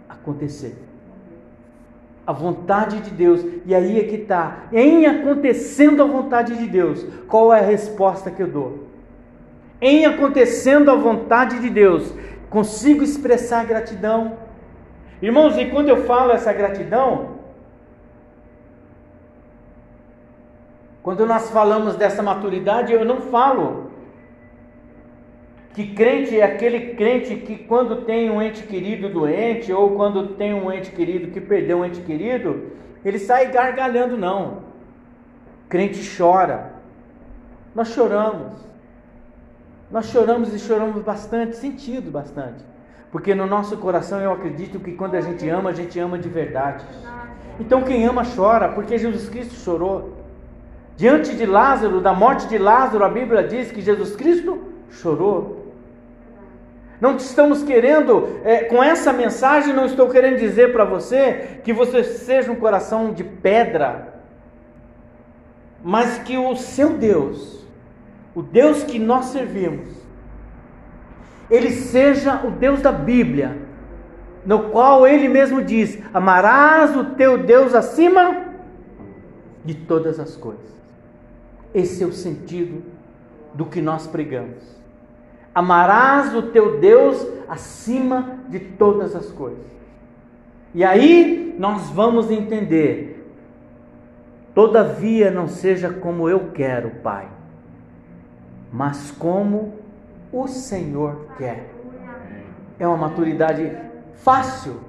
acontecer. 0.08 0.78
A 2.24 2.32
vontade 2.32 3.00
de 3.00 3.10
Deus, 3.10 3.44
e 3.66 3.74
aí 3.74 3.98
é 3.98 4.04
que 4.04 4.14
está, 4.14 4.66
em 4.72 5.04
acontecendo 5.04 6.00
a 6.00 6.06
vontade 6.06 6.56
de 6.56 6.68
Deus, 6.68 7.04
qual 7.26 7.52
é 7.52 7.58
a 7.58 7.66
resposta 7.66 8.30
que 8.30 8.40
eu 8.40 8.46
dou? 8.46 8.86
Em 9.80 10.06
acontecendo 10.06 10.92
a 10.92 10.94
vontade 10.94 11.58
de 11.58 11.68
Deus, 11.68 12.14
consigo 12.48 13.02
expressar 13.02 13.66
gratidão. 13.66 14.38
Irmãos, 15.20 15.58
e 15.58 15.66
quando 15.66 15.88
eu 15.88 16.04
falo 16.04 16.30
essa 16.30 16.52
gratidão, 16.52 17.30
quando 21.02 21.26
nós 21.26 21.50
falamos 21.50 21.96
dessa 21.96 22.22
maturidade, 22.22 22.92
eu 22.92 23.04
não 23.04 23.22
falo 23.22 23.83
que 25.74 25.92
crente 25.92 26.38
é 26.38 26.44
aquele 26.44 26.94
crente 26.94 27.34
que 27.34 27.58
quando 27.58 28.02
tem 28.02 28.30
um 28.30 28.40
ente 28.40 28.62
querido 28.62 29.08
doente 29.08 29.72
ou 29.72 29.96
quando 29.96 30.28
tem 30.36 30.54
um 30.54 30.72
ente 30.72 30.92
querido 30.92 31.32
que 31.32 31.40
perdeu 31.40 31.78
um 31.78 31.84
ente 31.84 32.00
querido, 32.00 32.70
ele 33.04 33.18
sai 33.18 33.50
gargalhando 33.50 34.16
não. 34.16 34.62
Crente 35.68 36.00
chora. 36.16 36.74
Nós 37.74 37.88
choramos. 37.88 38.52
Nós 39.90 40.06
choramos 40.06 40.54
e 40.54 40.60
choramos 40.60 41.02
bastante, 41.02 41.56
sentido 41.56 42.08
bastante. 42.08 42.64
Porque 43.10 43.34
no 43.34 43.44
nosso 43.44 43.76
coração 43.76 44.20
eu 44.20 44.30
acredito 44.30 44.78
que 44.78 44.92
quando 44.92 45.16
a 45.16 45.20
gente 45.20 45.48
ama, 45.48 45.70
a 45.70 45.74
gente 45.74 45.98
ama 45.98 46.16
de 46.16 46.28
verdade. 46.28 46.84
Então 47.58 47.82
quem 47.82 48.06
ama 48.06 48.22
chora, 48.24 48.68
porque 48.68 48.96
Jesus 48.96 49.28
Cristo 49.28 49.54
chorou. 49.54 50.12
Diante 50.96 51.34
de 51.34 51.44
Lázaro, 51.44 52.00
da 52.00 52.12
morte 52.12 52.46
de 52.46 52.58
Lázaro, 52.58 53.04
a 53.04 53.08
Bíblia 53.08 53.42
diz 53.42 53.72
que 53.72 53.80
Jesus 53.80 54.14
Cristo 54.14 54.62
chorou. 54.88 55.63
Não 57.04 57.16
estamos 57.16 57.62
querendo, 57.62 58.40
é, 58.44 58.64
com 58.64 58.82
essa 58.82 59.12
mensagem, 59.12 59.74
não 59.74 59.84
estou 59.84 60.08
querendo 60.08 60.38
dizer 60.38 60.72
para 60.72 60.86
você 60.86 61.60
que 61.62 61.70
você 61.70 62.02
seja 62.02 62.50
um 62.50 62.56
coração 62.56 63.12
de 63.12 63.22
pedra, 63.22 64.22
mas 65.82 66.16
que 66.20 66.38
o 66.38 66.56
seu 66.56 66.96
Deus, 66.96 67.62
o 68.34 68.40
Deus 68.40 68.84
que 68.84 68.98
nós 68.98 69.26
servimos, 69.26 69.86
ele 71.50 71.72
seja 71.72 72.40
o 72.42 72.50
Deus 72.50 72.80
da 72.80 72.90
Bíblia, 72.90 73.58
no 74.46 74.70
qual 74.70 75.06
ele 75.06 75.28
mesmo 75.28 75.62
diz: 75.62 75.98
Amarás 76.14 76.96
o 76.96 77.04
teu 77.16 77.36
Deus 77.36 77.74
acima 77.74 78.46
de 79.62 79.74
todas 79.74 80.18
as 80.18 80.38
coisas. 80.38 80.72
Esse 81.74 82.02
é 82.02 82.06
o 82.06 82.14
sentido 82.14 82.82
do 83.52 83.66
que 83.66 83.82
nós 83.82 84.06
pregamos. 84.06 84.73
Amarás 85.54 86.34
o 86.34 86.42
teu 86.42 86.80
Deus 86.80 87.26
acima 87.48 88.38
de 88.48 88.58
todas 88.58 89.14
as 89.14 89.30
coisas. 89.30 89.64
E 90.74 90.82
aí 90.82 91.54
nós 91.58 91.88
vamos 91.90 92.30
entender. 92.30 93.12
Todavia 94.54 95.30
não 95.30 95.46
seja 95.46 95.90
como 95.90 96.28
eu 96.28 96.50
quero, 96.52 96.90
Pai, 97.02 97.28
mas 98.72 99.10
como 99.12 99.74
o 100.32 100.46
Senhor 100.48 101.26
quer. 101.38 101.70
É 102.78 102.86
uma 102.86 102.96
maturidade 102.96 103.70
fácil? 104.14 104.80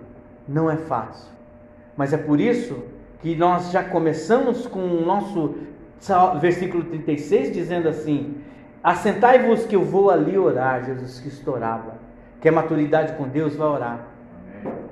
Não 0.47 0.70
é 0.70 0.78
fácil. 0.78 1.32
Mas 1.95 2.13
é 2.13 2.18
por 2.18 2.39
isso 2.39 2.84
que 3.22 3.36
nós 3.36 3.72
já 3.72 3.84
começamos 3.84 4.66
com 4.66 4.80
o 4.80 5.05
nosso 5.05 5.55
versículo 6.39 6.84
36 6.84 7.51
dizendo 7.51 7.88
assim: 7.88 8.36
Assentai-vos 8.86 9.66
que 9.66 9.76
eu 9.76 9.84
vou 9.84 10.12
ali 10.12 10.38
orar, 10.38 10.86
Jesus 10.86 11.20
Cristo 11.20 11.50
orava. 11.50 11.96
Quer 12.40 12.52
maturidade 12.52 13.14
com 13.14 13.28
Deus? 13.28 13.56
Vai 13.56 13.68
orar. 13.68 14.06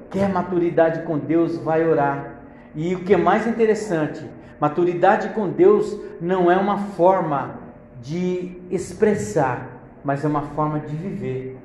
Quer 0.10 0.28
maturidade 0.30 1.04
com 1.04 1.20
Deus? 1.20 1.60
Vai 1.60 1.88
orar. 1.88 2.38
E 2.74 2.96
o 2.96 3.04
que 3.04 3.14
é 3.14 3.18
mais 3.18 3.46
interessante, 3.46 4.28
maturidade 4.60 5.30
com 5.30 5.48
Deus 5.48 5.96
não 6.20 6.50
é 6.50 6.58
uma 6.58 6.80
forma 6.80 7.60
de 8.02 8.60
expressar, 8.72 9.68
mas 10.04 10.26
é 10.26 10.28
uma 10.28 10.42
forma 10.42 10.80
de 10.80 10.96
viver. 10.96 11.56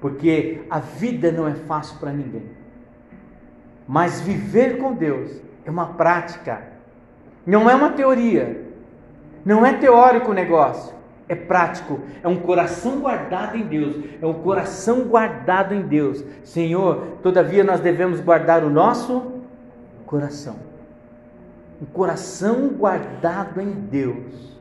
Porque 0.00 0.60
a 0.70 0.78
vida 0.78 1.32
não 1.32 1.48
é 1.48 1.54
fácil 1.54 1.98
para 1.98 2.12
ninguém. 2.12 2.48
Mas 3.88 4.20
viver 4.20 4.78
com 4.78 4.94
Deus 4.94 5.42
é 5.64 5.70
uma 5.72 5.86
prática, 5.94 6.62
não 7.44 7.68
é 7.68 7.74
uma 7.74 7.90
teoria, 7.90 8.64
não 9.44 9.66
é 9.66 9.72
teórico 9.72 10.30
o 10.30 10.34
negócio 10.34 10.94
é 11.28 11.34
prático, 11.34 12.00
é 12.22 12.28
um 12.28 12.36
coração 12.36 13.00
guardado 13.00 13.56
em 13.56 13.62
Deus, 13.62 13.96
é 14.20 14.26
um 14.26 14.34
coração 14.34 15.00
guardado 15.02 15.74
em 15.74 15.82
Deus. 15.82 16.24
Senhor, 16.44 17.18
todavia 17.22 17.64
nós 17.64 17.80
devemos 17.80 18.20
guardar 18.20 18.62
o 18.62 18.70
nosso 18.70 19.32
coração. 20.06 20.56
Um 21.82 21.86
coração 21.86 22.68
guardado 22.68 23.60
em 23.60 23.70
Deus. 23.70 24.56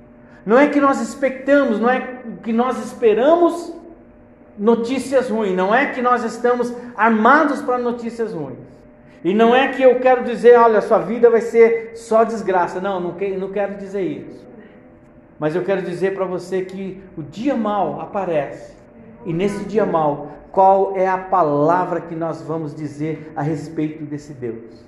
Não 0.45 0.57
é 0.57 0.67
que 0.67 0.81
nós 0.81 1.01
expectamos, 1.01 1.79
não 1.79 1.89
é 1.89 2.19
que 2.43 2.51
nós 2.51 2.83
esperamos 2.83 3.73
notícias 4.57 5.29
ruins, 5.29 5.55
não 5.55 5.73
é 5.73 5.87
que 5.87 6.01
nós 6.01 6.23
estamos 6.23 6.73
armados 6.95 7.61
para 7.61 7.77
notícias 7.77 8.33
ruins. 8.33 8.65
E 9.23 9.33
não 9.33 9.55
é 9.55 9.69
que 9.69 9.81
eu 9.81 9.99
quero 9.99 10.23
dizer, 10.23 10.57
olha, 10.57 10.81
sua 10.81 10.99
vida 10.99 11.31
vai 11.31 11.41
ser 11.41 11.93
só 11.95 12.23
desgraça. 12.23 12.79
Não, 12.79 12.99
não 12.99 13.51
quero 13.51 13.75
dizer 13.75 14.03
isso. 14.03 14.45
Mas 15.39 15.55
eu 15.55 15.63
quero 15.63 15.81
dizer 15.81 16.13
para 16.13 16.25
você 16.25 16.63
que 16.63 17.01
o 17.17 17.23
dia 17.23 17.55
mal 17.55 17.99
aparece. 17.99 18.73
E 19.25 19.33
nesse 19.33 19.65
dia 19.65 19.85
mal, 19.85 20.31
qual 20.51 20.95
é 20.95 21.07
a 21.07 21.17
palavra 21.17 21.99
que 21.99 22.15
nós 22.15 22.41
vamos 22.41 22.73
dizer 22.73 23.31
a 23.35 23.41
respeito 23.41 24.05
desse 24.05 24.33
Deus? 24.33 24.85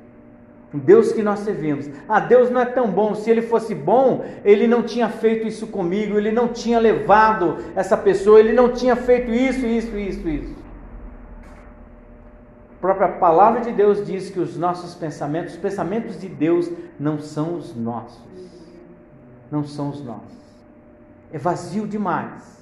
Um 0.74 0.80
Deus 0.80 1.12
que 1.12 1.24
nós 1.24 1.40
servimos. 1.40 1.90
Ah, 2.08 2.20
Deus 2.20 2.50
não 2.50 2.62
é 2.62 2.66
tão 2.66 2.90
bom. 2.90 3.16
Se 3.16 3.30
ele 3.30 3.42
fosse 3.42 3.74
bom, 3.74 4.24
ele 4.44 4.68
não 4.68 4.84
tinha 4.84 5.10
feito 5.10 5.48
isso 5.48 5.68
comigo, 5.68 6.18
ele 6.18 6.32
não 6.32 6.50
tinha 6.50 6.80
levado 6.80 7.58
essa 7.76 7.98
pessoa, 7.98 8.40
ele 8.40 8.54
não 8.54 8.72
tinha 8.72 8.96
feito 8.96 9.32
isso, 9.32 9.66
isso, 9.66 9.98
isso, 9.98 10.28
isso. 10.28 10.56
A 12.78 12.80
própria 12.80 13.08
palavra 13.08 13.62
de 13.62 13.72
Deus 13.72 14.06
diz 14.06 14.30
que 14.30 14.40
os 14.40 14.58
nossos 14.58 14.94
pensamentos, 14.94 15.54
os 15.54 15.60
pensamentos 15.60 16.20
de 16.20 16.28
Deus 16.28 16.70
não 17.00 17.18
são 17.20 17.56
os 17.56 17.76
nossos. 17.76 18.22
Não 19.52 19.64
são 19.64 19.90
os 19.90 20.04
nossos 20.04 20.38
é 21.32 21.38
vazio 21.38 21.88
demais. 21.88 22.58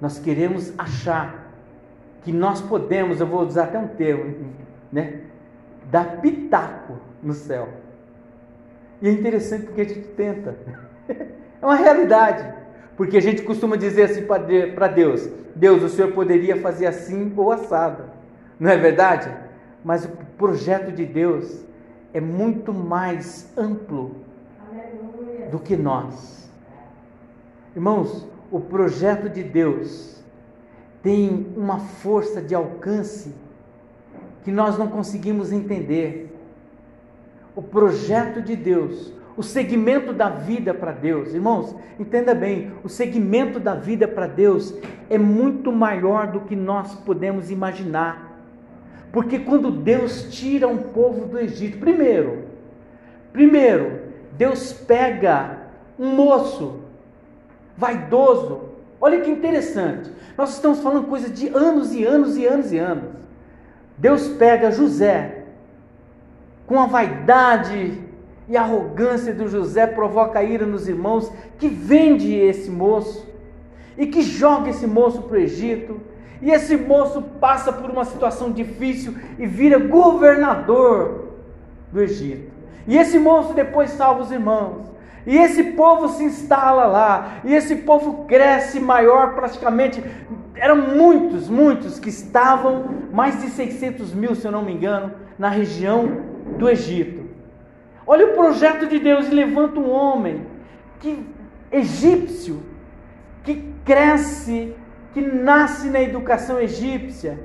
Nós 0.00 0.18
queremos 0.18 0.72
achar 0.78 1.52
que 2.22 2.32
nós 2.32 2.60
podemos, 2.60 3.20
eu 3.20 3.26
vou 3.26 3.42
usar 3.42 3.64
até 3.64 3.78
um 3.78 3.88
termo, 3.88 4.52
né? 4.92 5.22
Dar 5.90 6.20
pitaco 6.20 6.98
no 7.22 7.32
céu. 7.32 7.68
E 9.00 9.08
é 9.08 9.12
interessante 9.12 9.66
porque 9.66 9.80
a 9.80 9.84
gente 9.84 10.08
tenta. 10.08 10.56
É 11.60 11.66
uma 11.66 11.74
realidade. 11.74 12.54
Porque 12.96 13.16
a 13.16 13.20
gente 13.20 13.42
costuma 13.42 13.74
dizer 13.74 14.04
assim 14.04 14.24
para 14.24 14.86
Deus: 14.86 15.28
Deus, 15.56 15.82
o 15.82 15.88
Senhor 15.88 16.12
poderia 16.12 16.56
fazer 16.60 16.86
assim 16.86 17.32
ou 17.36 17.50
assado. 17.50 18.04
Não 18.60 18.70
é 18.70 18.76
verdade? 18.76 19.28
Mas 19.84 20.04
o 20.04 20.08
projeto 20.38 20.92
de 20.92 21.04
Deus 21.04 21.64
é 22.14 22.20
muito 22.20 22.72
mais 22.72 23.52
amplo 23.58 24.14
do 25.50 25.58
que 25.58 25.76
nós. 25.76 26.50
Irmãos, 27.74 28.26
o 28.50 28.60
projeto 28.60 29.28
de 29.28 29.42
Deus 29.42 30.22
tem 31.02 31.46
uma 31.56 31.78
força 31.78 32.40
de 32.40 32.54
alcance 32.54 33.34
que 34.42 34.50
nós 34.50 34.78
não 34.78 34.88
conseguimos 34.88 35.52
entender. 35.52 36.34
O 37.54 37.62
projeto 37.62 38.40
de 38.40 38.56
Deus, 38.56 39.12
o 39.36 39.42
segmento 39.42 40.12
da 40.12 40.28
vida 40.28 40.72
para 40.74 40.92
Deus. 40.92 41.34
Irmãos, 41.34 41.74
entenda 41.98 42.34
bem, 42.34 42.72
o 42.82 42.88
segmento 42.88 43.60
da 43.60 43.74
vida 43.74 44.08
para 44.08 44.26
Deus 44.26 44.74
é 45.08 45.18
muito 45.18 45.70
maior 45.70 46.28
do 46.28 46.40
que 46.40 46.56
nós 46.56 46.94
podemos 46.94 47.50
imaginar. 47.50 48.40
Porque 49.12 49.38
quando 49.38 49.70
Deus 49.70 50.28
tira 50.30 50.66
um 50.66 50.78
povo 50.78 51.26
do 51.26 51.38
Egito, 51.38 51.78
primeiro, 51.78 52.44
primeiro, 53.32 54.07
Deus 54.32 54.72
pega 54.72 55.58
um 55.98 56.14
moço 56.14 56.80
vaidoso. 57.76 58.60
Olha 59.00 59.20
que 59.20 59.30
interessante. 59.30 60.10
Nós 60.36 60.54
estamos 60.54 60.80
falando 60.80 61.06
coisa 61.06 61.28
de 61.28 61.48
anos 61.48 61.94
e 61.94 62.04
anos 62.04 62.36
e 62.36 62.46
anos 62.46 62.72
e 62.72 62.78
anos. 62.78 63.14
Deus 63.96 64.28
pega 64.28 64.70
José 64.70 65.44
com 66.66 66.78
a 66.78 66.86
vaidade 66.86 67.98
e 68.48 68.56
a 68.56 68.62
arrogância 68.62 69.32
do 69.34 69.48
José 69.48 69.86
provoca 69.86 70.42
ira 70.42 70.64
nos 70.64 70.88
irmãos 70.88 71.32
que 71.58 71.68
vende 71.68 72.34
esse 72.34 72.70
moço 72.70 73.26
e 73.96 74.06
que 74.06 74.22
joga 74.22 74.70
esse 74.70 74.86
moço 74.86 75.22
para 75.22 75.36
o 75.36 75.40
Egito. 75.40 76.00
E 76.40 76.50
esse 76.50 76.76
moço 76.76 77.20
passa 77.40 77.72
por 77.72 77.90
uma 77.90 78.04
situação 78.04 78.52
difícil 78.52 79.14
e 79.38 79.46
vira 79.46 79.78
governador 79.78 81.32
do 81.92 82.00
Egito. 82.00 82.57
E 82.88 82.96
esse 82.96 83.18
moço 83.18 83.52
depois 83.52 83.90
salva 83.90 84.22
os 84.22 84.32
irmãos. 84.32 84.90
E 85.26 85.36
esse 85.36 85.62
povo 85.62 86.08
se 86.08 86.24
instala 86.24 86.86
lá. 86.86 87.40
E 87.44 87.54
esse 87.54 87.76
povo 87.76 88.24
cresce 88.24 88.80
maior, 88.80 89.34
praticamente. 89.34 90.02
Eram 90.54 90.76
muitos, 90.76 91.50
muitos 91.50 92.00
que 92.00 92.08
estavam, 92.08 92.86
mais 93.12 93.40
de 93.42 93.50
600 93.50 94.14
mil, 94.14 94.34
se 94.34 94.46
eu 94.46 94.50
não 94.50 94.64
me 94.64 94.72
engano, 94.72 95.12
na 95.38 95.50
região 95.50 96.22
do 96.58 96.66
Egito. 96.66 97.28
Olha 98.06 98.28
o 98.28 98.34
projeto 98.34 98.86
de 98.86 98.98
Deus 98.98 99.28
e 99.28 99.34
levanta 99.34 99.78
um 99.78 99.90
homem 99.90 100.46
que 100.98 101.22
egípcio, 101.70 102.62
que 103.44 103.70
cresce, 103.84 104.74
que 105.12 105.20
nasce 105.20 105.90
na 105.90 106.00
educação 106.00 106.58
egípcia, 106.58 107.38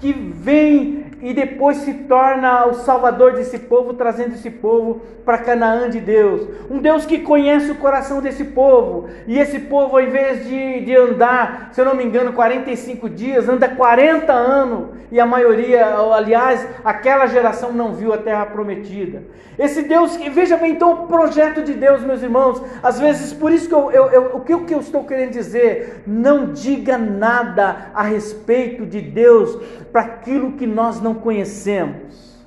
que 0.00 0.12
vem 0.12 1.08
e 1.20 1.32
depois 1.34 1.78
se 1.78 1.92
torna 1.92 2.66
o 2.66 2.74
salvador 2.74 3.32
desse 3.32 3.58
povo, 3.58 3.94
trazendo 3.94 4.34
esse 4.34 4.50
povo 4.50 5.00
para 5.24 5.38
Canaã 5.38 5.90
de 5.90 6.00
Deus. 6.00 6.48
Um 6.70 6.78
Deus 6.78 7.04
que 7.04 7.18
conhece 7.18 7.70
o 7.70 7.74
coração 7.74 8.22
desse 8.22 8.44
povo. 8.44 9.08
E 9.26 9.38
esse 9.38 9.58
povo, 9.58 9.96
ao 9.96 10.02
invés 10.02 10.46
de, 10.46 10.80
de 10.80 10.94
andar, 10.94 11.70
se 11.72 11.80
eu 11.80 11.84
não 11.84 11.94
me 11.94 12.04
engano, 12.04 12.32
45 12.32 13.10
dias, 13.10 13.48
anda 13.48 13.68
40 13.68 14.32
anos. 14.32 14.96
E 15.10 15.18
a 15.18 15.26
maioria, 15.26 15.96
aliás, 16.14 16.66
aquela 16.84 17.26
geração 17.26 17.72
não 17.72 17.94
viu 17.94 18.12
a 18.12 18.18
terra 18.18 18.46
prometida. 18.46 19.22
Esse 19.58 19.82
Deus, 19.82 20.16
veja 20.16 20.56
bem 20.56 20.72
então 20.72 20.92
o 20.92 21.06
projeto 21.08 21.64
de 21.64 21.74
Deus, 21.74 22.02
meus 22.02 22.22
irmãos. 22.22 22.62
Às 22.80 23.00
vezes, 23.00 23.32
por 23.32 23.50
isso 23.50 23.66
que 23.66 23.74
eu, 23.74 23.90
eu, 23.90 24.04
eu 24.10 24.36
o, 24.36 24.40
que, 24.40 24.54
o 24.54 24.64
que 24.64 24.74
eu 24.74 24.78
estou 24.78 25.02
querendo 25.02 25.32
dizer, 25.32 26.02
não 26.06 26.52
diga 26.52 26.96
nada 26.96 27.90
a 27.92 28.02
respeito 28.02 28.86
de 28.86 29.00
Deus 29.00 29.58
para 29.92 30.02
aquilo 30.02 30.52
que 30.52 30.66
nós 30.66 31.00
não 31.00 31.14
conhecemos. 31.14 32.38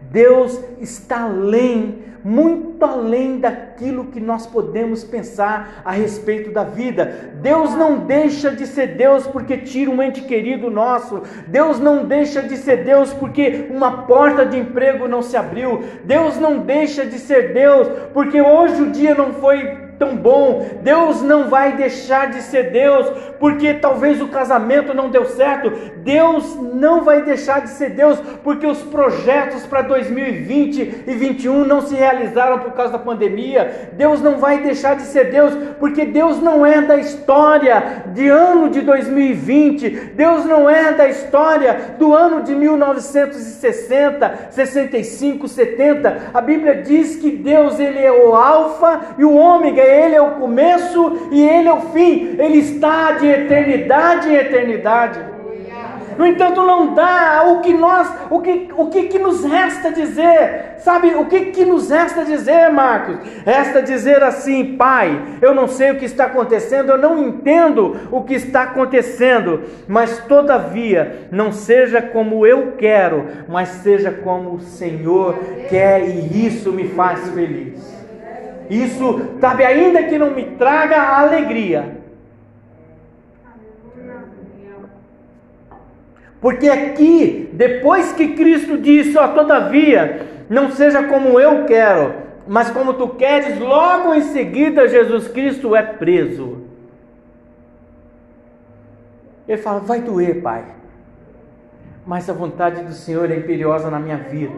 Deus 0.00 0.58
está 0.80 1.22
além, 1.22 1.98
muito 2.24 2.84
além 2.84 3.38
daquilo 3.38 4.06
que 4.06 4.18
nós 4.18 4.46
podemos 4.46 5.04
pensar 5.04 5.82
a 5.84 5.92
respeito 5.92 6.50
da 6.50 6.64
vida. 6.64 7.32
Deus 7.40 7.74
não 7.76 7.98
deixa 7.98 8.50
de 8.50 8.66
ser 8.66 8.96
Deus 8.96 9.26
porque 9.26 9.58
tira 9.58 9.90
um 9.90 10.02
ente 10.02 10.22
querido 10.22 10.70
nosso. 10.70 11.22
Deus 11.46 11.78
não 11.78 12.06
deixa 12.06 12.42
de 12.42 12.56
ser 12.56 12.84
Deus 12.84 13.12
porque 13.12 13.68
uma 13.70 14.04
porta 14.06 14.44
de 14.44 14.58
emprego 14.58 15.06
não 15.06 15.22
se 15.22 15.36
abriu. 15.36 15.84
Deus 16.04 16.38
não 16.38 16.58
deixa 16.58 17.06
de 17.06 17.18
ser 17.18 17.52
Deus 17.52 17.88
porque 18.12 18.40
hoje 18.40 18.82
o 18.82 18.90
dia 18.90 19.14
não 19.14 19.34
foi 19.34 19.79
tão 20.00 20.16
bom. 20.16 20.66
Deus 20.82 21.20
não 21.20 21.50
vai 21.50 21.76
deixar 21.76 22.30
de 22.30 22.40
ser 22.40 22.70
Deus 22.70 23.06
porque 23.38 23.74
talvez 23.74 24.20
o 24.20 24.28
casamento 24.28 24.94
não 24.94 25.10
deu 25.10 25.26
certo. 25.26 25.70
Deus 25.98 26.56
não 26.56 27.04
vai 27.04 27.22
deixar 27.22 27.60
de 27.60 27.68
ser 27.68 27.90
Deus 27.90 28.18
porque 28.42 28.66
os 28.66 28.78
projetos 28.78 29.66
para 29.66 29.82
2020 29.82 30.80
e 30.80 31.20
2021 31.20 31.64
não 31.66 31.82
se 31.82 31.94
realizaram 31.94 32.60
por 32.60 32.72
causa 32.72 32.92
da 32.92 32.98
pandemia. 32.98 33.90
Deus 33.92 34.22
não 34.22 34.38
vai 34.38 34.62
deixar 34.62 34.96
de 34.96 35.02
ser 35.02 35.30
Deus 35.30 35.52
porque 35.78 36.06
Deus 36.06 36.40
não 36.40 36.64
é 36.64 36.80
da 36.80 36.96
história 36.96 38.04
de 38.06 38.26
ano 38.28 38.70
de 38.70 38.80
2020. 38.80 39.90
Deus 40.14 40.46
não 40.46 40.68
é 40.68 40.92
da 40.92 41.08
história 41.08 41.96
do 41.98 42.14
ano 42.14 42.42
de 42.42 42.54
1960, 42.54 44.48
65, 44.50 45.46
70. 45.46 46.30
A 46.32 46.40
Bíblia 46.40 46.76
diz 46.82 47.16
que 47.16 47.30
Deus 47.30 47.78
ele 47.78 47.98
é 47.98 48.10
o 48.10 48.34
alfa 48.34 49.00
e 49.18 49.24
o 49.24 49.34
ômega, 49.34 49.82
ele 49.90 50.14
é 50.14 50.22
o 50.22 50.32
começo 50.32 51.28
e 51.30 51.42
Ele 51.42 51.68
é 51.68 51.72
o 51.72 51.80
fim, 51.92 52.36
Ele 52.38 52.58
está 52.58 53.12
de 53.12 53.26
eternidade 53.26 54.28
em 54.28 54.36
eternidade. 54.36 55.20
No 56.18 56.26
entanto, 56.26 56.62
não 56.66 56.92
dá 56.92 57.44
o 57.46 57.60
que 57.62 57.72
nós, 57.72 58.06
o 58.28 58.40
que, 58.40 58.68
o 58.76 58.88
que, 58.88 59.04
que 59.04 59.18
nos 59.18 59.42
resta 59.42 59.90
dizer, 59.90 60.74
sabe? 60.78 61.14
O 61.14 61.24
que, 61.24 61.46
que 61.46 61.64
nos 61.64 61.88
resta 61.88 62.26
dizer, 62.26 62.70
Marcos? 62.70 63.16
Resta 63.42 63.80
dizer 63.80 64.22
assim, 64.22 64.76
Pai, 64.76 65.38
eu 65.40 65.54
não 65.54 65.66
sei 65.66 65.92
o 65.92 65.98
que 65.98 66.04
está 66.04 66.26
acontecendo, 66.26 66.90
eu 66.90 66.98
não 66.98 67.26
entendo 67.26 67.96
o 68.10 68.22
que 68.22 68.34
está 68.34 68.64
acontecendo, 68.64 69.62
mas 69.88 70.18
todavia, 70.26 71.28
não 71.30 71.52
seja 71.52 72.02
como 72.02 72.46
eu 72.46 72.72
quero, 72.76 73.26
mas 73.48 73.68
seja 73.68 74.10
como 74.10 74.56
o 74.56 74.60
Senhor 74.60 75.38
quer, 75.70 76.06
e 76.06 76.46
isso 76.46 76.70
me 76.70 76.88
faz 76.88 77.30
feliz. 77.30 77.99
Isso, 78.70 79.20
sabe, 79.40 79.64
ainda 79.64 80.04
que 80.04 80.16
não 80.16 80.30
me 80.30 80.44
traga 80.52 80.96
alegria. 80.96 81.98
Porque 86.40 86.68
aqui, 86.68 87.50
depois 87.52 88.12
que 88.12 88.28
Cristo 88.28 88.78
disse, 88.78 89.18
ó, 89.18 89.28
todavia, 89.28 90.26
não 90.48 90.70
seja 90.70 91.02
como 91.02 91.38
eu 91.38 91.66
quero, 91.66 92.14
mas 92.46 92.70
como 92.70 92.94
tu 92.94 93.08
queres, 93.08 93.58
logo 93.58 94.14
em 94.14 94.22
seguida 94.22 94.88
Jesus 94.88 95.28
Cristo 95.28 95.76
é 95.76 95.82
preso. 95.82 96.64
Ele 99.46 99.58
fala: 99.58 99.80
vai 99.80 100.00
doer, 100.00 100.40
Pai, 100.40 100.64
mas 102.06 102.30
a 102.30 102.32
vontade 102.32 102.82
do 102.84 102.92
Senhor 102.92 103.30
é 103.30 103.36
imperiosa 103.36 103.90
na 103.90 103.98
minha 103.98 104.16
vida. 104.16 104.54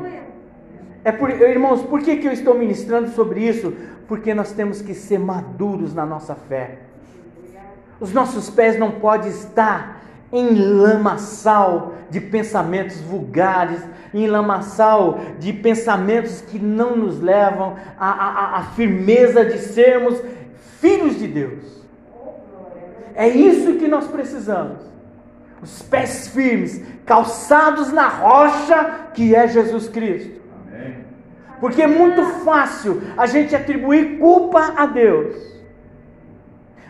É 1.05 1.11
por, 1.11 1.31
irmãos, 1.31 1.83
por 1.83 2.01
que, 2.01 2.17
que 2.17 2.29
eu 2.29 2.33
estou 2.33 2.55
ministrando 2.55 3.11
sobre 3.11 3.41
isso? 3.41 3.75
Porque 4.07 4.33
nós 4.35 4.53
temos 4.53 4.81
que 4.81 4.95
ser 4.95 5.19
maduros 5.19 5.93
na 5.93 6.07
nossa 6.07 6.35
fé. 6.35 6.79
Os 7.99 8.13
nossos 8.13 8.51
pés 8.51 8.79
não 8.79 8.93
podem 8.93 9.31
estar 9.31 10.03
em 10.33 10.55
lamaçal 10.55 11.95
de 12.09 12.21
pensamentos 12.21 13.01
vulgares, 13.01 13.81
em 14.15 14.27
lamaçal 14.27 15.21
de 15.39 15.53
pensamentos 15.53 16.41
que 16.41 16.59
não 16.59 16.97
nos 16.97 17.21
levam 17.21 17.77
à, 17.99 18.11
à, 18.11 18.59
à 18.59 18.63
firmeza 18.63 19.45
de 19.45 19.59
sermos 19.59 20.21
filhos 20.81 21.19
de 21.19 21.29
Deus. 21.29 21.83
É 23.15 23.29
isso 23.29 23.75
que 23.75 23.89
nós 23.89 24.07
precisamos. 24.07 24.81
Os 25.61 25.83
pés 25.83 26.29
firmes, 26.29 26.83
calçados 27.05 27.93
na 27.93 28.09
rocha 28.09 29.11
que 29.15 29.35
é 29.35 29.47
Jesus 29.47 29.89
Cristo. 29.89 30.42
Porque 31.63 31.81
é 31.81 31.87
muito 31.87 32.25
fácil 32.45 33.01
a 33.17 33.25
gente 33.25 33.55
atribuir 33.55 34.19
culpa 34.19 34.75
a 34.77 34.85
Deus. 34.85 35.37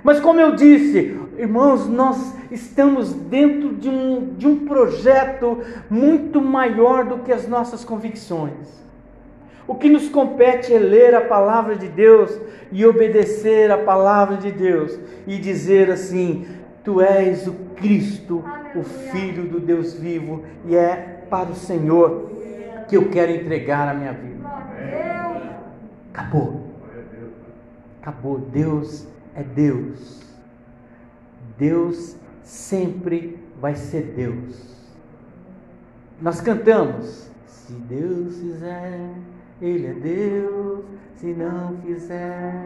Mas 0.02 0.18
como 0.18 0.40
eu 0.40 0.56
disse, 0.56 1.14
irmãos, 1.36 1.86
nós 1.86 2.34
estamos 2.50 3.12
dentro 3.12 3.74
de 3.74 3.90
um, 3.90 4.32
de 4.34 4.48
um 4.48 4.64
projeto 4.64 5.58
muito 5.90 6.40
maior 6.40 7.04
do 7.04 7.18
que 7.18 7.30
as 7.30 7.46
nossas 7.46 7.84
convicções. 7.84 8.82
O 9.68 9.74
que 9.74 9.90
nos 9.90 10.08
compete 10.08 10.72
é 10.72 10.78
ler 10.78 11.14
a 11.14 11.20
palavra 11.20 11.76
de 11.76 11.88
Deus 11.88 12.34
e 12.72 12.86
obedecer 12.86 13.70
a 13.70 13.76
palavra 13.76 14.38
de 14.38 14.50
Deus 14.50 14.98
e 15.26 15.36
dizer 15.36 15.90
assim: 15.90 16.46
Tu 16.82 16.98
és 16.98 17.46
o 17.46 17.52
Cristo, 17.76 18.42
o 18.74 18.82
Filho 18.82 19.44
do 19.44 19.60
Deus 19.60 19.92
vivo, 19.92 20.44
e 20.64 20.74
é 20.74 21.26
para 21.28 21.50
o 21.50 21.54
Senhor 21.54 22.30
que 22.88 22.96
eu 22.96 23.10
quero 23.10 23.32
entregar 23.32 23.86
a 23.86 23.92
minha 23.92 24.14
vida. 24.14 24.41
Acabou. 26.12 26.66
Acabou. 28.02 28.38
Deus 28.38 29.08
é 29.34 29.42
Deus. 29.42 30.20
Deus 31.56 32.16
sempre 32.42 33.42
vai 33.58 33.74
ser 33.74 34.12
Deus. 34.14 34.76
Nós 36.20 36.40
cantamos: 36.40 37.30
Se 37.46 37.72
Deus 37.72 38.38
fizer, 38.38 39.10
Ele 39.60 39.86
é 39.86 39.94
Deus. 39.94 40.84
Se 41.16 41.32
não 41.32 41.78
fizer, 41.78 42.62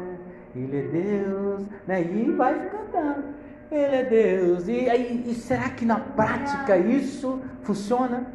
Ele 0.55 0.79
é 0.79 0.83
Deus. 0.83 1.67
Né? 1.87 2.03
E 2.03 2.31
vai 2.33 2.69
cantando: 2.69 3.29
Ele 3.71 3.95
é 3.95 4.05
Deus. 4.05 4.67
E, 4.67 4.73
e, 4.73 5.31
e 5.31 5.35
será 5.35 5.71
que 5.71 5.85
na 5.85 6.01
prática 6.01 6.77
isso 6.77 7.41
funciona? 7.63 8.27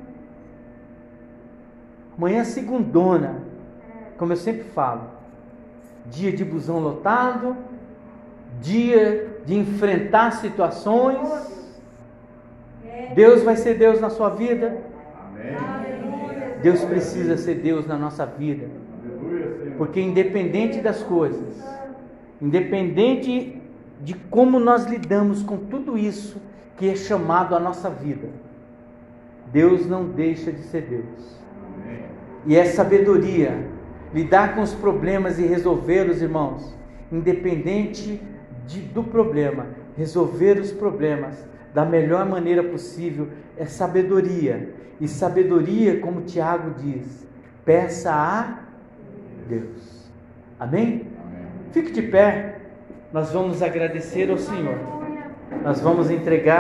Amanhã 2.18 2.42
é 2.42 2.44
segundona 2.46 3.51
como 4.22 4.34
eu 4.34 4.38
sempre 4.38 4.66
falo, 4.66 5.02
dia 6.06 6.32
de 6.32 6.46
busão 6.46 6.78
lotado, 6.78 7.58
dia 8.62 9.40
de 9.48 9.58
enfrentar 9.58 10.34
situações. 10.34 11.28
Deus 13.16 13.42
vai 13.42 13.56
ser 13.56 13.80
Deus 13.80 14.00
na 14.00 14.12
sua 14.12 14.30
vida. 14.30 14.78
Deus 16.62 16.84
precisa 16.84 17.36
ser 17.36 17.56
Deus 17.56 17.88
na 17.88 17.98
nossa 17.98 18.24
vida. 18.24 18.68
Porque 19.76 20.00
independente 20.00 20.82
das 20.82 21.02
coisas, 21.02 21.60
independente 22.40 23.60
de 24.02 24.14
como 24.14 24.60
nós 24.60 24.86
lidamos 24.86 25.42
com 25.42 25.58
tudo 25.58 25.98
isso 25.98 26.40
que 26.78 26.88
é 26.88 26.96
chamado 26.96 27.56
a 27.56 27.60
nossa 27.60 27.90
vida, 27.90 28.30
Deus 29.52 29.88
não 29.88 30.06
deixa 30.06 30.52
de 30.52 30.62
ser 30.62 30.84
Deus. 30.84 31.42
E 32.46 32.56
é 32.56 32.66
sabedoria 32.66 33.71
lidar 34.14 34.56
com 34.56 34.62
os 34.62 34.74
problemas 34.74 35.40
e 35.40 35.44
resolver 35.44 36.10
os 36.10 36.22
irmãos, 36.22 36.76
independente 37.12 38.22
de, 38.68 38.82
do 38.82 39.04
problema, 39.04 39.68
resolver 39.98 40.60
os 40.60 40.72
problemas 40.72 41.46
da 41.74 41.86
melhor 41.86 42.28
maneira 42.28 42.64
possível 42.64 43.30
é 43.58 43.66
sabedoria. 43.66 44.74
E 45.00 45.08
sabedoria, 45.08 46.00
como 46.00 46.22
Tiago 46.22 46.76
diz, 46.78 47.28
peça 47.66 48.12
a 48.12 48.60
Deus. 49.48 50.10
Amém? 50.60 51.08
Amém? 51.24 51.48
Fique 51.72 51.92
de 51.92 52.04
pé, 52.04 52.60
nós 53.12 53.32
vamos 53.32 53.62
agradecer 53.62 54.30
ao 54.30 54.38
Senhor, 54.38 54.78
nós 55.64 55.82
vamos 55.82 56.12
entregar. 56.12 56.60